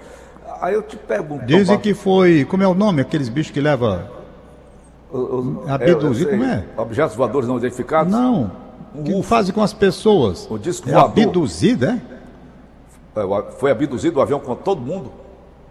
Aí 0.61 0.73
eu 0.73 0.81
te 0.81 0.95
pergunto. 0.95 1.45
Dizem 1.45 1.77
que 1.77 1.93
foi. 1.93 2.45
Como 2.45 2.63
é 2.63 2.67
o 2.67 2.73
nome? 2.73 3.01
Aqueles 3.01 3.27
bichos 3.27 3.51
que 3.51 3.59
abduzido, 5.67 6.29
eu 6.31 6.37
sei, 6.37 6.39
como 6.39 6.43
é? 6.43 6.63
Objetos 6.77 7.15
voadores 7.15 7.47
não 7.49 7.57
identificados? 7.57 8.11
Não. 8.11 8.49
O 8.95 9.03
que 9.03 9.23
fazem 9.23 9.53
com 9.53 9.61
as 9.61 9.73
pessoas? 9.73 10.47
O 10.49 10.57
disco 10.57 10.87
é 10.89 10.93
voador. 10.93 11.23
abduzido, 11.23 11.85
é? 11.85 12.01
É, 13.15 13.51
Foi 13.59 13.69
abduzido 13.71 14.19
o 14.19 14.21
avião 14.21 14.39
com 14.39 14.55
todo 14.55 14.79
mundo? 14.79 15.11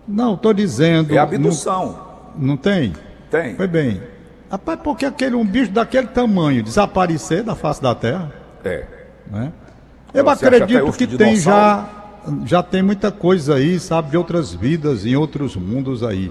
Não, 0.07 0.35
estou 0.35 0.53
dizendo. 0.53 1.15
É 1.15 1.19
abdução. 1.19 1.99
Não, 2.37 2.49
não 2.49 2.57
tem? 2.57 2.93
Tem. 3.31 3.57
Foi 3.57 3.67
bem. 3.67 4.03
Rapaz, 4.51 4.79
porque 4.85 5.07
aquele, 5.07 5.35
um 5.37 5.47
bicho 5.47 5.71
daquele 5.73 6.09
tamanho 6.09 6.63
desaparecer 6.63 7.43
da 7.43 7.55
face 7.55 7.81
da 7.81 7.95
Terra, 7.95 8.31
É. 8.63 8.85
né? 9.31 9.51
Eu 10.15 10.25
Você 10.25 10.47
acredito 10.47 10.93
que 10.93 11.07
tem 11.07 11.37
já, 11.37 11.89
já 12.45 12.63
tem 12.63 12.83
muita 12.83 13.11
coisa 13.11 13.55
aí, 13.55 13.81
sabe, 13.81 14.11
de 14.11 14.17
outras 14.17 14.53
vidas 14.53 15.07
em 15.07 15.17
outros 15.17 15.57
mundos 15.57 16.03
aí, 16.03 16.31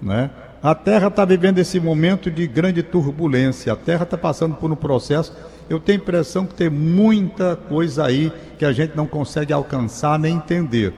né? 0.00 0.30
A 0.62 0.74
Terra 0.74 1.06
está 1.06 1.24
vivendo 1.24 1.58
esse 1.58 1.78
momento 1.78 2.30
de 2.30 2.46
grande 2.46 2.82
turbulência. 2.82 3.72
A 3.72 3.76
Terra 3.76 4.02
está 4.02 4.18
passando 4.18 4.56
por 4.56 4.70
um 4.70 4.76
processo. 4.76 5.32
Eu 5.70 5.78
tenho 5.78 6.00
a 6.00 6.02
impressão 6.02 6.44
que 6.44 6.54
tem 6.54 6.68
muita 6.68 7.54
coisa 7.54 8.04
aí 8.04 8.32
que 8.58 8.64
a 8.64 8.72
gente 8.72 8.96
não 8.96 9.06
consegue 9.06 9.52
alcançar 9.52 10.18
nem 10.18 10.34
entender 10.34 10.92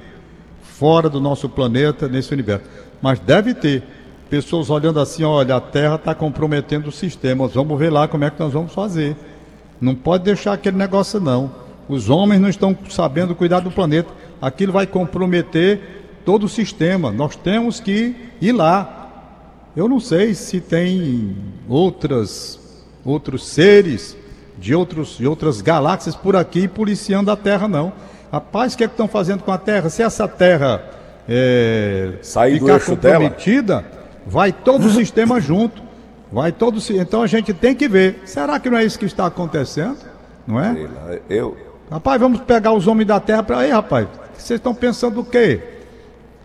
fora 0.63 1.11
do 1.11 1.21
nosso 1.21 1.47
planeta, 1.47 2.09
nesse 2.09 2.33
universo. 2.33 2.65
Mas 3.03 3.19
deve 3.19 3.53
ter 3.53 3.83
pessoas 4.31 4.71
olhando 4.71 4.99
assim, 4.99 5.25
olha, 5.25 5.57
a 5.57 5.61
Terra 5.61 5.97
está 5.97 6.15
comprometendo 6.15 6.87
os 6.87 6.95
sistemas, 6.95 7.53
vamos 7.53 7.79
ver 7.79 7.91
lá 7.91 8.09
como 8.09 8.25
é 8.25 8.31
que 8.31 8.41
nós 8.41 8.53
vamos 8.53 8.73
fazer. 8.73 9.15
Não 9.79 9.95
pode 9.95 10.25
deixar 10.25 10.55
aquele 10.55 10.79
negócio 10.79 11.21
não. 11.21 11.51
Os 11.91 12.09
homens 12.09 12.41
não 12.41 12.49
estão 12.49 12.77
sabendo 12.89 13.35
cuidar 13.35 13.61
do 13.61 13.71
planeta. 13.71 14.11
Aquilo 14.41 14.73
vai 14.73 14.87
comprometer 14.87 15.81
todo 16.25 16.45
o 16.45 16.49
sistema. 16.49 17.11
Nós 17.11 17.35
temos 17.35 17.81
que 17.81 18.15
ir 18.41 18.53
lá. 18.53 18.97
Eu 19.77 19.89
não 19.89 19.99
sei 19.99 20.35
se 20.35 20.61
tem 20.61 21.37
outras 21.69 22.59
outros 23.05 23.47
seres 23.47 24.17
de, 24.59 24.75
outros, 24.75 25.17
de 25.17 25.27
outras 25.27 25.61
galáxias 25.61 26.15
por 26.15 26.37
aqui 26.37 26.69
policiando 26.69 27.31
a 27.31 27.37
Terra, 27.37 27.67
não. 27.67 27.93
Rapaz, 28.31 28.75
o 28.75 28.77
que 28.77 28.85
é 28.85 28.87
que 28.87 28.93
estão 28.93 29.09
fazendo 29.09 29.43
com 29.43 29.51
a 29.51 29.59
Terra? 29.59 29.89
Se 29.89 30.03
essa 30.03 30.29
Terra 30.29 30.85
é, 31.29 32.13
Sair 32.23 32.59
do 32.59 32.67
ficar 32.67 32.97
dela. 32.97 33.19
comprometida, 33.25 33.85
vai 34.27 34.53
todo 34.53 34.87
o 34.87 34.91
sistema 34.93 35.41
junto. 35.41 35.83
Vai 36.33 36.53
todo 36.53 36.79
Então 36.91 37.23
a 37.23 37.27
gente 37.27 37.53
tem 37.53 37.75
que 37.75 37.89
ver. 37.89 38.21
Será 38.25 38.61
que 38.61 38.71
não 38.71 38.79
é 38.79 38.85
isso 38.85 38.99
que 38.99 39.05
está 39.05 39.27
acontecendo? 39.27 39.99
Não 40.47 40.61
é? 40.61 41.21
Eu. 41.29 41.57
Rapaz, 41.91 42.21
vamos 42.21 42.41
pegar 42.41 42.73
os 42.73 42.87
homens 42.87 43.07
da 43.09 43.19
Terra 43.19 43.43
para 43.43 43.59
aí, 43.59 43.71
rapaz. 43.71 44.07
Vocês 44.37 44.59
estão 44.59 44.75
pensando 44.75 45.21
o 45.21 45.25
quê? 45.25 45.61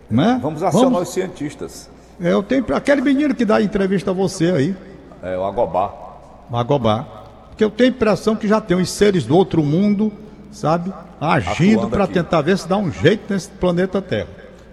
Né? 0.09 0.39
Vamos 0.41 0.63
acionar 0.63 1.01
os 1.01 1.09
cientistas. 1.09 1.89
É, 2.19 2.31
Eu 2.31 2.41
tenho 2.41 2.65
aquele 2.75 3.01
menino 3.01 3.35
que 3.35 3.45
dá 3.45 3.61
entrevista 3.61 4.11
a 4.11 4.13
você 4.13 4.51
aí, 4.51 4.75
É, 5.21 5.37
o 5.37 5.43
Agobá. 5.43 5.93
Magobá. 6.49 7.05
Porque 7.49 7.63
eu 7.63 7.69
tenho 7.69 7.89
a 7.91 7.95
impressão 7.95 8.35
que 8.35 8.47
já 8.47 8.59
tem 8.59 8.77
os 8.77 8.89
seres 8.89 9.25
do 9.25 9.35
outro 9.35 9.63
mundo, 9.63 10.11
sabe? 10.51 10.93
Agindo 11.19 11.87
para 11.89 12.05
tentar 12.07 12.41
ver 12.41 12.57
se 12.57 12.67
dá 12.67 12.77
um 12.77 12.91
jeito 12.91 13.31
nesse 13.31 13.49
planeta 13.49 14.01
Terra. 14.01 14.27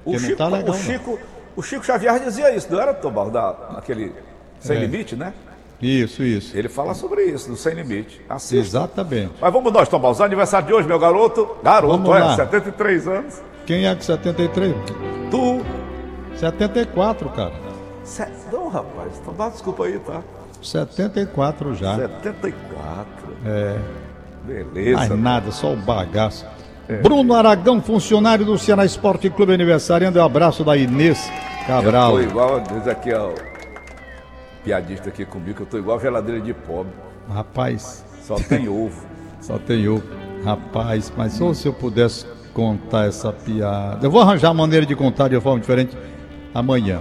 O 0.04 0.18
Chico, 0.18 0.36
tá 0.36 0.48
legal. 0.48 0.74
o. 0.74 0.78
Chico, 0.78 1.18
o 1.56 1.62
Chico 1.62 1.84
Xavier 1.84 2.18
dizia 2.20 2.54
isso, 2.54 2.66
não 2.70 2.80
era, 2.80 2.92
Tobal? 2.92 3.30
Da, 3.30 3.50
aquele 3.76 4.12
Sem 4.58 4.76
É. 4.76 4.80
Limite, 4.80 5.14
né? 5.16 5.32
Isso, 5.82 6.22
isso. 6.22 6.56
Ele 6.56 6.68
fala 6.68 6.94
sobre 6.94 7.24
isso, 7.24 7.48
do 7.48 7.56
Sem 7.56 7.74
Limite. 7.74 8.20
Assista. 8.28 8.56
Exatamente. 8.56 9.32
Mas 9.40 9.52
vamos 9.52 9.72
nós, 9.72 9.88
Tobal. 9.88 10.14
O 10.14 10.22
aniversário 10.22 10.68
de 10.68 10.72
hoje, 10.72 10.86
meu 10.86 10.98
garoto. 10.98 11.56
Garoto, 11.60 11.98
Vamos 11.98 12.16
é, 12.16 12.20
lá. 12.20 12.36
73 12.36 13.08
anos. 13.08 13.42
Quem 13.66 13.86
é 13.86 13.94
que 13.96 14.04
73? 14.04 14.74
Tu. 15.28 15.60
74, 16.36 17.28
cara. 17.30 17.52
Se... 18.04 18.24
Não, 18.52 18.68
rapaz. 18.68 19.18
Tobal, 19.24 19.50
desculpa 19.50 19.86
aí, 19.86 19.98
tá? 19.98 20.22
74 20.62 21.74
já. 21.74 21.96
74. 21.96 23.06
É. 23.44 23.78
Beleza. 24.44 24.96
Mais 24.98 25.10
nada, 25.18 25.50
só 25.50 25.72
o 25.72 25.76
bagaço. 25.76 26.46
Bruno 27.02 27.34
Aragão, 27.34 27.80
funcionário 27.80 28.44
do 28.44 28.58
Ceará 28.58 28.84
Esporte 28.84 29.30
Clube 29.30 29.54
Aniversariando, 29.54 30.18
é 30.18 30.22
o 30.22 30.24
abraço 30.24 30.62
da 30.62 30.76
Inês 30.76 31.30
Cabral. 31.66 32.20
Eu 32.20 32.24
tô 32.24 32.30
igual, 32.30 32.60
diz 32.60 32.86
aqui, 32.86 33.12
ó. 33.14 33.30
Piadista 34.64 35.08
aqui 35.08 35.24
comigo, 35.24 35.56
que 35.56 35.62
eu 35.62 35.66
tô 35.66 35.78
igual 35.78 35.98
geladeira 36.00 36.40
de 36.40 36.54
pobre. 36.54 36.92
Rapaz, 37.28 38.04
Só 38.22 38.36
tem 38.36 38.68
ovo. 38.68 39.04
só 39.40 39.58
tem 39.58 39.82
eu. 39.82 40.02
Rapaz, 40.44 41.12
mas 41.16 41.32
só 41.34 41.52
se 41.54 41.66
eu 41.66 41.72
pudesse 41.72 42.26
contar 42.54 43.06
essa 43.06 43.32
piada. 43.32 44.04
Eu 44.06 44.10
vou 44.10 44.20
arranjar 44.20 44.52
maneira 44.54 44.84
de 44.86 44.94
contar 44.94 45.28
de 45.28 45.40
forma 45.40 45.58
diferente 45.60 45.96
amanhã. 46.54 47.00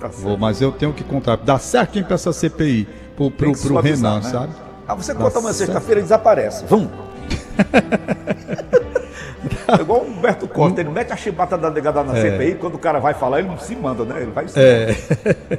Tá 0.00 0.08
certo. 0.10 0.22
Vou, 0.22 0.36
mas 0.38 0.60
eu 0.60 0.72
tenho 0.72 0.92
que 0.92 1.02
contar. 1.04 1.36
Dá 1.36 1.58
certinho 1.58 2.04
pra 2.04 2.14
essa 2.14 2.32
CPI, 2.32 2.88
pro, 3.16 3.30
pro, 3.30 3.52
pro 3.52 3.80
Renan, 3.80 4.16
né? 4.16 4.22
sabe? 4.22 4.52
Ah, 4.86 4.94
você 4.94 5.12
Tá 5.12 5.20
conta 5.20 5.38
amanhã 5.38 5.52
certo. 5.52 5.70
sexta-feira 5.72 6.00
e 6.00 6.02
desaparece. 6.04 6.64
Vamos. 6.66 6.88
É 9.68 9.74
igual 9.82 10.00
o 10.00 10.06
Humberto 10.08 10.48
Costa, 10.48 10.80
ele 10.80 10.90
mete 10.90 11.12
a 11.12 11.16
chibata 11.16 11.56
da 11.58 11.70
negada 11.70 12.02
na 12.02 12.14
CPI, 12.14 12.54
quando 12.60 12.74
o 12.74 12.78
cara 12.78 12.98
vai 12.98 13.14
falar, 13.14 13.40
ele 13.40 13.48
não 13.48 13.58
se 13.58 13.76
manda, 13.76 14.04
né? 14.04 14.22
Ele 14.22 14.30
vai 14.30 14.46
É. 14.56 14.96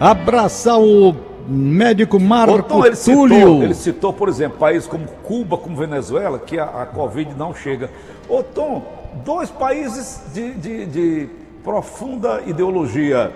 Abraçar 0.00 0.78
o 0.78 1.14
médico 1.46 2.18
Marco 2.18 2.56
Então 2.58 2.86
ele 2.86 2.96
citou, 2.96 3.28
Túlio. 3.28 3.62
ele 3.62 3.74
citou, 3.74 4.12
por 4.12 4.28
exemplo, 4.28 4.58
países 4.58 4.88
como 4.88 5.06
Cuba, 5.22 5.56
como 5.58 5.76
Venezuela, 5.76 6.38
que 6.38 6.58
a, 6.58 6.64
a 6.64 6.86
Covid 6.86 7.34
não 7.36 7.54
chega. 7.54 7.90
Ô 8.28 8.42
Tom, 8.42 8.82
dois 9.24 9.50
países 9.50 10.22
de, 10.32 10.54
de- 10.54 10.86
de 10.86 11.28
profunda 11.62 12.40
ideologia 12.46 13.30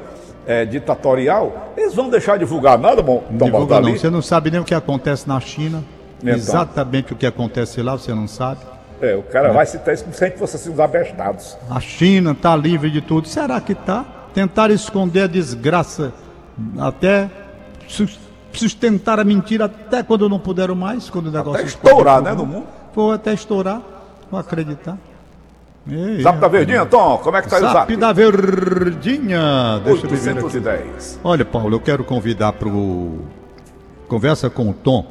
eh, 0.46 0.64
ditatorial, 0.64 1.72
eles 1.76 1.94
vão 1.94 2.08
deixar 2.08 2.34
de 2.34 2.40
divulgar 2.40 2.78
nada, 2.78 3.02
bom? 3.02 3.18
Tom 3.38 3.44
Divulga 3.44 3.58
não. 3.58 3.66
Baldali? 3.66 3.98
Você 3.98 4.10
não 4.10 4.22
sabe 4.22 4.50
nem 4.50 4.60
o 4.60 4.64
que 4.64 4.74
acontece 4.74 5.28
na 5.28 5.38
China. 5.40 5.84
Então. 6.20 6.34
Exatamente 6.34 7.12
o 7.12 7.16
que 7.16 7.26
acontece 7.26 7.80
lá, 7.82 7.92
você 7.92 8.12
não 8.14 8.26
sabe. 8.26 8.60
É, 9.00 9.14
o 9.14 9.22
cara 9.22 9.52
vai 9.52 9.64
citar 9.66 9.94
isso 9.94 10.04
como 10.04 10.14
se 10.14 10.24
a 10.24 10.28
gente 10.28 10.38
fosse 10.38 10.56
assim, 10.56 10.70
os 10.72 10.80
abestados. 10.80 11.56
A 11.70 11.78
China 11.80 12.32
está 12.32 12.56
livre 12.56 12.90
de 12.90 13.00
tudo. 13.00 13.28
Será 13.28 13.60
que 13.60 13.72
está? 13.72 14.04
Tentaram 14.34 14.74
esconder 14.74 15.22
a 15.22 15.26
desgraça 15.26 16.12
até 16.78 17.30
sus- 17.86 18.18
sustentar 18.52 19.20
a 19.20 19.24
mentira 19.24 19.66
até 19.66 20.02
quando 20.02 20.28
não 20.28 20.38
puderam 20.38 20.74
mais, 20.74 21.08
quando 21.08 21.26
o 21.28 21.30
negócio 21.30 21.60
Até 21.60 21.64
estourar, 21.68 22.20
né, 22.22 22.32
no 22.32 22.44
mundo. 22.44 22.66
Foi 22.92 23.14
até 23.14 23.32
estourar. 23.32 23.80
Não 24.32 24.38
acreditar. 24.38 24.98
Ei, 25.90 26.20
Zap 26.22 26.38
da 26.38 26.48
Verdinha, 26.48 26.84
Tom, 26.84 27.18
como 27.18 27.36
é 27.36 27.40
que 27.42 27.48
tá 27.48 27.56
aí 27.56 27.62
o 27.62 27.66
Zap 27.66 27.74
zap? 27.92 27.96
da 27.96 28.12
Verdinha. 28.12 29.80
Deixa 29.84 30.06
eu 30.06 30.10
ver 30.10 30.30
aqui. 30.30 30.44
810. 30.44 31.20
Olha, 31.24 31.44
Paulo, 31.44 31.74
eu 31.76 31.80
quero 31.80 32.04
convidar 32.04 32.52
para 32.52 32.68
o 32.68 33.20
Conversa 34.06 34.50
com 34.50 34.68
o 34.70 34.72
Tom, 34.74 35.06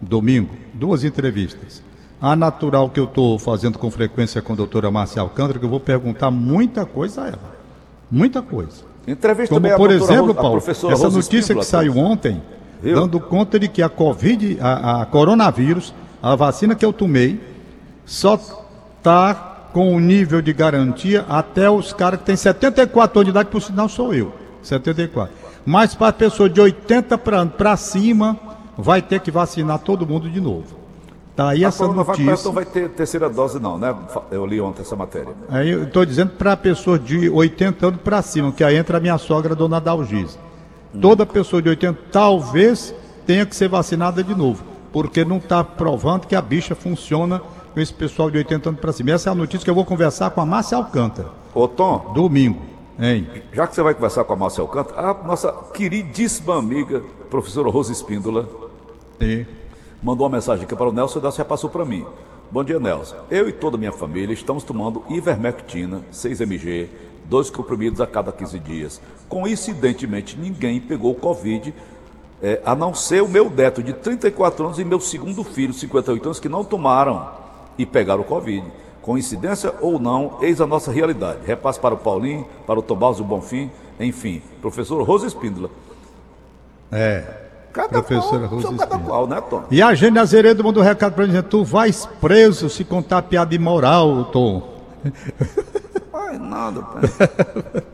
domingo, 0.00 0.54
duas 0.74 1.04
entrevistas. 1.04 1.82
A 2.20 2.36
natural 2.36 2.90
que 2.90 3.00
eu 3.00 3.04
estou 3.04 3.38
fazendo 3.38 3.78
com 3.78 3.90
frequência 3.90 4.42
com 4.42 4.52
a 4.52 4.56
doutora 4.56 4.90
Márcia 4.90 5.22
Alcântara, 5.22 5.58
que 5.58 5.64
eu 5.64 5.70
vou 5.70 5.80
perguntar 5.80 6.30
muita 6.30 6.84
coisa 6.84 7.22
a 7.22 7.26
ela. 7.28 7.60
Muita 8.10 8.42
coisa. 8.42 8.82
Entrevista 9.06 9.54
Como, 9.54 9.76
por 9.76 9.90
exemplo, 9.90 10.26
Ro- 10.26 10.32
a 10.32 10.34
Paulo, 10.34 10.62
essa 10.66 10.86
Rosa 10.88 11.10
notícia 11.10 11.54
que 11.54 11.64
saiu 11.64 11.96
ontem, 11.96 12.42
Viu? 12.82 12.94
dando 12.94 13.18
conta 13.20 13.58
de 13.58 13.68
que 13.68 13.82
a 13.82 13.88
Covid, 13.88 14.58
a, 14.60 15.00
a 15.02 15.06
coronavírus, 15.06 15.94
a 16.22 16.34
vacina 16.34 16.74
que 16.74 16.84
eu 16.84 16.92
tomei, 16.92 17.40
só 18.04 18.38
está 18.98 19.34
com 19.72 19.94
o 19.94 20.00
nível 20.00 20.42
de 20.42 20.52
garantia 20.52 21.24
até 21.28 21.70
os 21.70 21.92
caras 21.92 22.20
que 22.20 22.26
têm 22.26 22.36
74 22.36 23.20
anos 23.20 23.26
de 23.26 23.30
idade, 23.30 23.48
por 23.48 23.62
sinal 23.62 23.88
sou 23.88 24.12
eu, 24.12 24.34
74. 24.62 25.34
Mas 25.64 25.94
para 25.94 26.08
a 26.08 26.12
pessoa 26.12 26.50
de 26.50 26.60
80 26.60 27.16
para 27.16 27.76
cima, 27.76 28.36
vai 28.76 29.00
ter 29.00 29.20
que 29.20 29.30
vacinar 29.30 29.78
todo 29.78 30.06
mundo 30.06 30.28
de 30.28 30.40
novo. 30.40 30.79
Tá 31.36 31.50
aí 31.50 31.64
A 31.64 31.68
essa 31.68 31.86
notícia. 31.86 32.44
não 32.44 32.52
vai 32.52 32.64
ter 32.64 32.88
terceira 32.90 33.30
dose, 33.30 33.58
não, 33.60 33.78
né? 33.78 33.94
Eu 34.30 34.44
li 34.44 34.60
ontem 34.60 34.82
essa 34.82 34.96
matéria. 34.96 35.32
Aí 35.48 35.70
eu 35.70 35.84
estou 35.84 36.04
dizendo 36.04 36.32
para 36.32 36.56
pessoas 36.56 37.02
de 37.02 37.30
80 37.30 37.86
anos 37.86 38.00
para 38.02 38.20
cima, 38.20 38.52
que 38.52 38.64
aí 38.64 38.76
entra 38.76 38.98
a 38.98 39.00
minha 39.00 39.16
sogra, 39.16 39.54
dona 39.54 39.80
Dalgise. 39.80 40.38
Toda 41.00 41.24
pessoa 41.24 41.62
de 41.62 41.68
80 41.68 41.98
talvez 42.10 42.94
tenha 43.26 43.46
que 43.46 43.54
ser 43.54 43.68
vacinada 43.68 44.24
de 44.24 44.34
novo, 44.34 44.64
porque 44.92 45.24
não 45.24 45.36
está 45.36 45.62
provando 45.62 46.26
que 46.26 46.34
a 46.34 46.42
bicha 46.42 46.74
funciona 46.74 47.40
com 47.72 47.80
esse 47.80 47.94
pessoal 47.94 48.28
de 48.30 48.38
80 48.38 48.70
anos 48.70 48.80
para 48.80 48.92
cima. 48.92 49.12
Essa 49.12 49.30
é 49.30 49.32
a 49.32 49.34
notícia 49.34 49.64
que 49.64 49.70
eu 49.70 49.74
vou 49.74 49.84
conversar 49.84 50.30
com 50.30 50.40
a 50.40 50.46
Márcia 50.46 50.76
Alcântara, 50.76 51.28
Ô, 51.54 51.68
Tom, 51.68 52.12
domingo. 52.12 52.60
Hein? 52.98 53.26
Já 53.52 53.66
que 53.66 53.74
você 53.74 53.82
vai 53.82 53.94
conversar 53.94 54.24
com 54.24 54.32
a 54.32 54.36
Márcia 54.36 54.62
Alcântara, 54.62 55.00
a 55.00 55.14
nossa 55.26 55.52
queridíssima 55.72 56.58
amiga, 56.58 57.02
professora 57.30 57.70
Rose 57.70 57.92
Espíndola, 57.92 58.48
Sim. 59.20 59.46
Mandou 60.02 60.26
uma 60.26 60.36
mensagem 60.36 60.64
aqui 60.64 60.74
para 60.74 60.88
o 60.88 60.92
Nelson 60.92 61.18
e 61.18 61.22
Nelson 61.22 61.38
já 61.38 61.44
passou 61.44 61.68
para 61.68 61.84
mim. 61.84 62.06
Bom 62.50 62.64
dia, 62.64 62.80
Nelson. 62.80 63.16
Eu 63.30 63.48
e 63.48 63.52
toda 63.52 63.76
a 63.76 63.78
minha 63.78 63.92
família 63.92 64.32
estamos 64.32 64.64
tomando 64.64 65.04
ivermectina 65.08 66.00
6mg, 66.12 66.88
dois 67.26 67.50
comprimidos 67.50 68.00
a 68.00 68.06
cada 68.06 68.32
15 68.32 68.58
dias. 68.58 69.00
Coincidentemente, 69.28 70.36
ninguém 70.36 70.80
pegou 70.80 71.14
Covid, 71.14 71.72
é, 72.42 72.60
a 72.64 72.74
não 72.74 72.94
ser 72.94 73.22
o 73.22 73.28
meu 73.28 73.50
neto 73.50 73.82
de 73.82 73.92
34 73.92 74.64
anos 74.64 74.78
e 74.78 74.84
meu 74.84 74.98
segundo 74.98 75.44
filho, 75.44 75.72
58 75.72 76.24
anos, 76.24 76.40
que 76.40 76.48
não 76.48 76.64
tomaram 76.64 77.30
e 77.78 77.84
pegaram 77.84 78.22
Covid. 78.22 78.64
Coincidência 79.02 79.74
ou 79.80 79.98
não, 79.98 80.38
eis 80.40 80.60
a 80.60 80.66
nossa 80.66 80.90
realidade. 80.90 81.40
Repasse 81.46 81.78
para 81.78 81.94
o 81.94 81.98
Paulinho, 81.98 82.46
para 82.66 82.78
o 82.78 82.82
Tomás 82.82 83.18
do 83.18 83.24
Bonfim, 83.24 83.70
enfim. 83.98 84.42
Professor 84.60 85.02
Rosa 85.02 85.26
Espíndola. 85.26 85.70
É. 86.90 87.39
Cada 87.72 88.02
Professora 88.02 88.48
qual, 88.48 88.60
são 88.60 88.76
cada 88.76 88.98
qual, 88.98 89.26
né, 89.28 89.40
Tom? 89.48 89.64
E 89.70 89.80
a 89.80 89.94
Gênia 89.94 90.22
Azeredo 90.22 90.64
mandou 90.64 90.82
um 90.82 90.86
recado 90.86 91.14
pra 91.14 91.26
gente: 91.26 91.42
tu 91.42 91.64
vais 91.64 92.08
preso 92.20 92.68
se 92.68 92.84
contar 92.84 93.22
piada 93.22 93.54
imoral, 93.54 94.24
Tom. 94.26 94.80
Ai, 96.12 96.38
nada, 96.38 96.82
pai. 96.82 97.82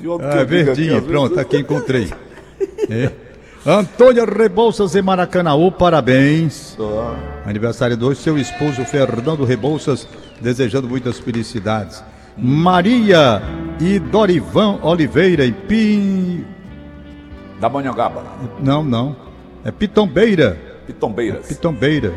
Pior 0.00 0.20
Ah, 0.22 0.42
aqui, 0.42 0.44
verdinha, 0.44 0.98
às 0.98 1.04
pronto, 1.04 1.38
aqui 1.38 1.58
encontrei. 1.58 2.12
É. 2.90 3.12
Antônia 3.64 4.24
Rebouças 4.24 4.94
em 4.94 5.02
Maracanãú, 5.02 5.72
parabéns. 5.72 6.76
Aniversário 7.44 7.96
de 7.96 8.04
hoje, 8.04 8.20
seu 8.20 8.38
esposo 8.38 8.84
Fernando 8.84 9.44
Rebouças, 9.44 10.06
desejando 10.40 10.88
muitas 10.88 11.18
felicidades. 11.18 12.04
Maria 12.36 13.42
e 13.80 13.98
Dorivan 13.98 14.78
Oliveira 14.82 15.44
em 15.44 15.52
Pim. 15.52 16.55
Da 17.60 17.68
Manhangaba, 17.68 18.22
Não, 18.60 18.84
não. 18.84 19.16
É 19.64 19.70
Pitombeira. 19.70 20.58
Pitombeiras. 20.86 21.46
Pitombeira. 21.46 22.12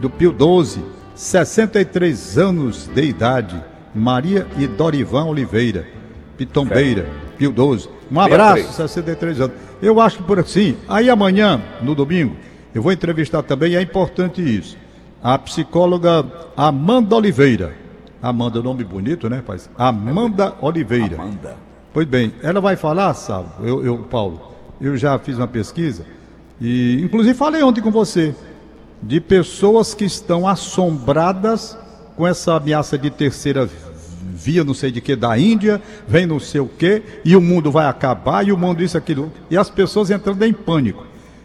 Do 0.00 0.10
Pio 0.10 0.32
12, 0.32 0.82
63 1.14 2.38
anos 2.38 2.86
de 2.86 3.02
idade. 3.02 3.62
Maria 3.94 4.46
e 4.58 4.66
Dorivan 4.66 5.26
Oliveira. 5.26 5.86
Pitombeira, 6.36 7.06
Pio 7.36 7.52
12. 7.52 7.88
Um 8.10 8.18
abraço, 8.18 8.72
63. 8.72 8.90
63 8.90 9.40
anos. 9.40 9.56
Eu 9.80 10.00
acho 10.00 10.18
que 10.18 10.22
por 10.24 10.38
assim. 10.38 10.76
Aí 10.88 11.10
amanhã, 11.10 11.60
no 11.82 11.94
domingo, 11.94 12.36
eu 12.74 12.82
vou 12.82 12.92
entrevistar 12.92 13.42
também, 13.42 13.76
é 13.76 13.82
importante 13.82 14.40
isso. 14.40 14.76
A 15.22 15.38
psicóloga 15.38 16.24
Amanda 16.56 17.14
Oliveira. 17.14 17.74
Amanda, 18.20 18.62
nome 18.62 18.82
bonito, 18.84 19.28
né, 19.28 19.42
pai? 19.44 19.58
Amanda 19.76 20.54
Oliveira. 20.60 21.16
Amanda. 21.16 21.56
Pois 21.92 22.06
bem, 22.06 22.32
ela 22.42 22.60
vai 22.60 22.74
falar, 22.74 23.12
sabe, 23.14 23.48
eu, 23.62 23.84
eu, 23.84 23.98
Paulo, 23.98 24.40
eu 24.80 24.96
já 24.96 25.18
fiz 25.18 25.36
uma 25.36 25.46
pesquisa 25.46 26.06
e, 26.60 27.02
inclusive, 27.02 27.34
falei 27.34 27.62
ontem 27.62 27.82
com 27.82 27.90
você 27.90 28.34
de 29.02 29.20
pessoas 29.20 29.92
que 29.92 30.04
estão 30.04 30.46
assombradas 30.48 31.76
com 32.16 32.26
essa 32.26 32.54
ameaça 32.54 32.96
de 32.96 33.10
terceira 33.10 33.68
via, 34.22 34.64
não 34.64 34.72
sei 34.72 34.90
de 34.90 35.00
que, 35.00 35.14
da 35.14 35.36
Índia, 35.38 35.82
vem 36.06 36.24
não 36.24 36.40
sei 36.40 36.60
o 36.60 36.66
que, 36.66 37.02
e 37.24 37.36
o 37.36 37.40
mundo 37.40 37.70
vai 37.70 37.86
acabar, 37.86 38.46
e 38.46 38.52
o 38.52 38.56
mundo 38.56 38.82
isso, 38.82 38.96
aquilo, 38.96 39.30
e 39.50 39.56
as 39.56 39.68
pessoas 39.68 40.10
entrando 40.10 40.44
em 40.44 40.52
pânico. 40.52 41.04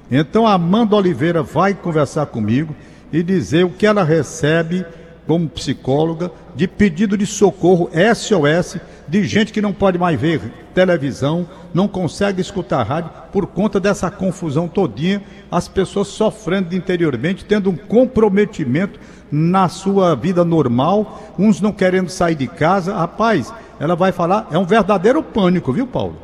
Então 0.10 0.48
a 0.48 0.54
Amanda 0.54 0.96
Oliveira 0.96 1.44
vai 1.44 1.74
conversar 1.74 2.28
comigo 2.28 2.76
e 3.12 3.22
dizer 3.22 3.66
o 3.66 3.70
que 3.70 3.86
ela 3.86 4.04
recebe 4.04 4.86
como 5.28 5.50
psicóloga 5.50 6.32
de 6.56 6.68
pedido 6.68 7.18
de 7.18 7.26
socorro 7.26 7.90
SOS 8.16 8.78
de 9.08 9.26
gente 9.26 9.54
que 9.54 9.62
não 9.62 9.74
pode 9.74 9.98
mais 9.98 10.20
ver 10.20 10.42
televisão, 10.74 11.48
não 11.74 11.88
consegue 11.88 12.40
escutar 12.40 12.84
rádio 12.84 13.12
por 13.32 13.48
conta 13.48 13.80
dessa 13.80 14.10
confusão 14.12 14.68
todinha, 14.68 15.22
as 15.52 15.68
pessoas 15.68 16.08
sofrendo 16.08 16.76
interiormente, 16.76 17.46
tendo 17.46 17.70
um 17.70 17.76
comprometimento 17.76 19.00
na 19.32 19.68
sua 19.70 20.16
vida 20.16 20.46
normal, 20.46 21.34
uns 21.38 21.60
não 21.60 21.72
querendo 21.72 22.10
sair 22.10 22.36
de 22.36 22.48
casa. 22.48 22.96
Rapaz, 22.96 23.54
ela 23.80 23.96
vai 23.96 24.12
falar, 24.12 24.48
é 24.52 24.58
um 24.58 24.66
verdadeiro 24.66 25.22
pânico, 25.22 25.74
viu, 25.74 25.88
Paulo? 25.88 26.16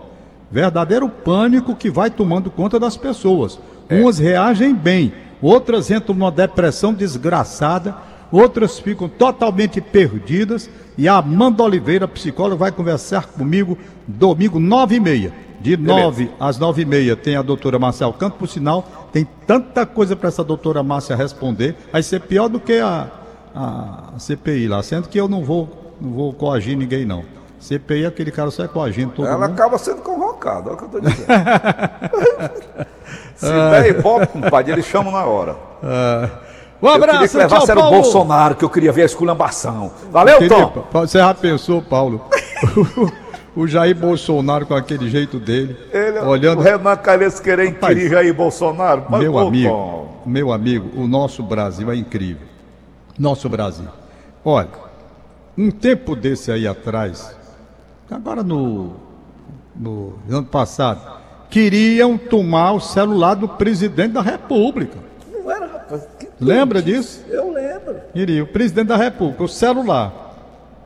Verdadeiro 0.52 1.10
pânico 1.10 1.76
que 1.76 1.90
vai 1.90 2.10
tomando 2.10 2.52
conta 2.52 2.80
das 2.80 2.96
pessoas. 2.96 3.60
Umas 3.90 4.20
reagem 4.20 4.74
bem, 4.74 5.14
outras 5.42 5.90
entram 5.90 6.16
numa 6.16 6.32
depressão 6.32 6.94
desgraçada, 6.94 7.96
outras 8.38 8.80
ficam 8.80 9.08
totalmente 9.08 9.80
perdidas. 9.80 10.70
E 10.98 11.08
a 11.08 11.18
Amanda 11.18 11.64
Oliveira, 11.64 12.08
psicóloga, 12.08 12.56
vai 12.56 12.72
conversar 12.72 13.28
comigo 13.28 13.78
domingo, 14.08 14.60
nove 14.60 14.96
e 14.96 15.00
meia. 15.00 15.34
De 15.60 15.78
nove 15.78 16.30
às 16.40 16.60
nove 16.60 16.82
e 16.82 16.86
meia 16.86 17.16
tem 17.16 17.38
a 17.38 17.42
doutora 17.42 17.80
Márcia 17.80 18.06
Alcanto, 18.06 18.36
por 18.36 18.50
sinal, 18.50 19.08
tem 19.14 19.26
tanta 19.48 19.86
coisa 19.86 20.14
para 20.14 20.28
essa 20.28 20.44
doutora 20.44 20.84
Márcia 20.84 21.16
responder, 21.16 21.74
vai 21.90 22.04
ser 22.04 22.20
pior 22.20 22.50
do 22.50 22.60
que 22.60 22.80
a, 22.80 23.10
a 23.56 24.20
CPI 24.20 24.68
lá, 24.68 24.84
sendo 24.84 25.08
que 25.08 25.18
eu 25.18 25.30
não 25.30 25.42
vou, 25.42 25.96
não 26.02 26.12
vou 26.12 26.34
coagir 26.34 26.78
ninguém, 26.78 27.06
não. 27.06 27.24
CPI 27.60 28.04
é 28.04 28.08
aquele 28.08 28.30
cara 28.30 28.52
só 28.52 28.66
é 28.66 28.68
coagindo 28.68 29.14
todo 29.14 29.26
Ela 29.26 29.48
mundo. 29.48 29.54
acaba 29.54 29.78
sendo 29.78 30.02
convocada, 30.02 30.72
é 30.72 30.74
o 30.74 30.78
que 30.78 30.84
eu 30.84 30.90
tô 30.90 31.00
dizendo. 31.00 31.28
Se 33.36 33.46
der 33.50 33.88
ibope, 33.90 34.28
compadre, 34.28 34.74
eles 34.74 34.86
chamam 34.86 35.14
na 35.14 35.24
hora. 35.24 35.56
Um 36.84 36.88
eu 36.88 37.00
queria 37.00 37.14
abraço, 37.16 37.32
que 37.32 37.38
levasse 37.38 37.66
tchau, 37.66 37.72
era 37.72 37.80
o 37.80 37.84
Paulo. 37.84 38.02
Bolsonaro, 38.02 38.56
que 38.56 38.66
eu 38.66 38.70
queria 38.70 38.92
ver 38.92 39.04
a 39.04 39.06
esculhambação. 39.06 39.92
Valeu, 40.12 40.38
Queria- 40.40 40.58
Tom! 40.68 40.86
Você 40.92 41.18
já 41.18 41.34
pensou, 41.34 41.82
Paulo? 41.82 42.26
o 43.56 43.66
Jair 43.68 43.96
Bolsonaro 43.96 44.66
com 44.66 44.74
aquele 44.74 45.10
jeito 45.10 45.40
dele, 45.40 45.78
Ele, 45.94 46.20
olhando. 46.20 46.60
O 46.60 46.62
Renan 46.62 46.96
Calheiros 46.98 47.40
querer 47.40 47.70
Rapaz, 47.70 47.96
inquirir 47.96 48.12
Jair 48.12 48.34
Bolsonaro. 48.34 49.06
Mas, 49.10 49.22
Meu 49.22 49.38
amigo, 49.40 49.70
Tom, 49.70 50.22
meu 50.26 50.52
amigo, 50.52 50.90
o 51.02 51.08
nosso 51.08 51.42
Brasil 51.42 51.90
é 51.90 51.96
incrível. 51.96 52.48
Nosso 53.18 53.48
Brasil. 53.48 53.88
Olha, 54.44 54.68
um 55.58 55.72
tempo 55.72 56.16
desse 56.18 56.52
aí 56.52 56.68
atrás, 56.68 57.34
agora 58.12 58.44
no, 58.44 58.94
no 59.74 60.16
ano 60.30 60.44
passado, 60.46 61.00
queriam 61.50 62.18
tomar 62.18 62.74
o 62.74 62.80
celular 62.82 63.36
do 63.36 63.48
presidente 63.48 64.14
da 64.14 64.22
República. 64.22 64.98
Não 65.32 65.50
era, 65.52 65.68
rapaz. 65.68 66.08
Que 66.20 66.26
Lembra 66.44 66.82
disso? 66.82 67.24
Eu 67.30 67.52
lembro. 67.52 67.96
Queria 68.14 68.44
o 68.44 68.48
presidente 68.48 68.88
da 68.88 68.98
República, 68.98 69.44
o 69.44 69.48
celular. 69.48 70.22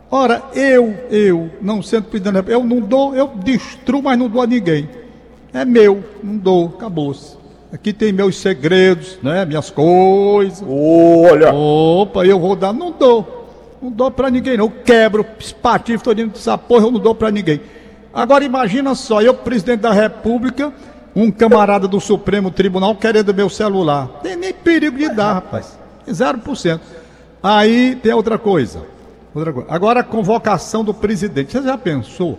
Ora, 0.09 0.41
eu, 0.53 0.95
eu, 1.09 1.49
não 1.61 1.81
sendo 1.81 2.05
presidente 2.05 2.33
da 2.33 2.39
República, 2.39 2.61
eu 2.61 2.63
não 2.63 2.87
dou, 2.87 3.15
eu 3.15 3.27
destruo, 3.43 4.01
mas 4.01 4.17
não 4.17 4.29
dou 4.29 4.41
a 4.41 4.47
ninguém. 4.47 4.89
É 5.53 5.65
meu, 5.65 6.03
não 6.23 6.37
dou, 6.37 6.73
acabou-se. 6.77 7.35
Aqui 7.71 7.91
tem 7.91 8.13
meus 8.13 8.37
segredos, 8.37 9.19
né? 9.21 9.43
Minhas 9.43 9.69
coisas. 9.69 10.63
Olha! 10.65 11.53
Opa, 11.53 12.25
eu 12.25 12.39
vou 12.39 12.55
dar, 12.55 12.71
não 12.71 12.91
dou. 12.91 13.77
Não 13.81 13.91
dou 13.91 14.09
pra 14.09 14.29
ninguém, 14.29 14.57
não. 14.57 14.65
Eu 14.65 14.71
quebro, 14.71 15.25
espatifo, 15.39 16.03
todo 16.03 16.17
mundo 16.17 16.33
dessa 16.33 16.57
porra, 16.57 16.85
eu 16.85 16.91
não 16.91 16.99
dou 16.99 17.13
pra 17.13 17.29
ninguém. 17.29 17.59
Agora 18.13 18.43
imagina 18.43 18.95
só, 18.95 19.21
eu, 19.21 19.33
presidente 19.33 19.81
da 19.81 19.91
República, 19.91 20.73
um 21.17 21.31
camarada 21.31 21.87
do 21.87 21.99
Supremo 21.99 22.51
Tribunal 22.51 22.95
querendo 22.95 23.33
meu 23.33 23.49
celular. 23.49 24.07
Tem 24.21 24.35
nem 24.35 24.53
perigo 24.53 24.99
de 24.99 25.09
dar, 25.09 25.33
rapaz. 25.33 25.75
0%. 26.07 26.79
Aí 27.41 27.95
tem 27.95 28.13
outra 28.13 28.37
coisa. 28.37 28.83
Outra 29.33 29.51
coisa. 29.51 29.67
Agora 29.71 30.01
a 30.01 30.03
convocação 30.03 30.83
do 30.83 30.93
presidente. 30.93 31.51
Você 31.51 31.63
já 31.63 31.75
pensou? 31.75 32.37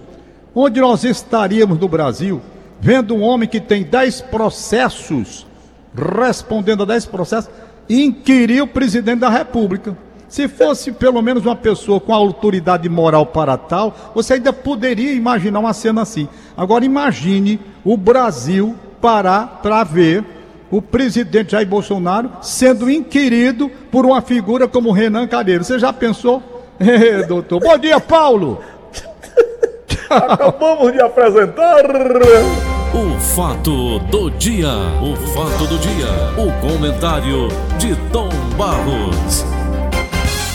Onde 0.54 0.80
nós 0.80 1.02
estaríamos 1.02 1.76
no 1.76 1.88
Brasil 1.88 2.40
vendo 2.80 3.16
um 3.16 3.22
homem 3.22 3.48
que 3.48 3.60
tem 3.60 3.82
10 3.82 4.20
processos, 4.22 5.44
respondendo 5.92 6.84
a 6.84 6.86
10 6.86 7.06
processos, 7.06 7.50
inquirir 7.90 8.62
o 8.62 8.68
presidente 8.68 9.18
da 9.18 9.28
República? 9.28 9.96
Se 10.28 10.46
fosse 10.46 10.92
pelo 10.92 11.22
menos 11.22 11.44
uma 11.46 11.56
pessoa 11.56 11.98
com 11.98 12.12
autoridade 12.12 12.88
moral 12.88 13.24
para 13.24 13.56
tal, 13.56 14.12
você 14.14 14.34
ainda 14.34 14.52
poderia 14.52 15.12
imaginar 15.12 15.60
uma 15.60 15.72
cena 15.72 16.02
assim. 16.02 16.28
Agora 16.56 16.84
imagine 16.84 17.58
o 17.82 17.96
Brasil 17.96 18.74
parar 19.00 19.60
para 19.62 19.82
ver 19.84 20.24
o 20.70 20.82
presidente 20.82 21.52
Jair 21.52 21.66
Bolsonaro 21.66 22.30
sendo 22.42 22.90
inquirido 22.90 23.70
por 23.90 24.04
uma 24.04 24.20
figura 24.20 24.68
como 24.68 24.92
Renan 24.92 25.26
Calheiros. 25.26 25.66
Você 25.66 25.78
já 25.78 25.92
pensou? 25.92 26.42
Eh, 26.78 27.22
doutor. 27.26 27.60
Bom 27.60 27.78
dia, 27.78 27.98
Paulo. 27.98 28.60
Acabamos 30.10 30.92
de 30.92 31.00
apresentar. 31.00 31.76
O 32.94 33.20
fato 33.20 33.98
do 34.10 34.30
dia. 34.32 34.68
O 35.02 35.16
fato 35.32 35.66
do 35.66 35.78
dia. 35.78 36.08
O 36.36 36.52
comentário 36.60 37.48
de 37.78 37.94
Tom 38.10 38.28
Barros. 38.56 39.57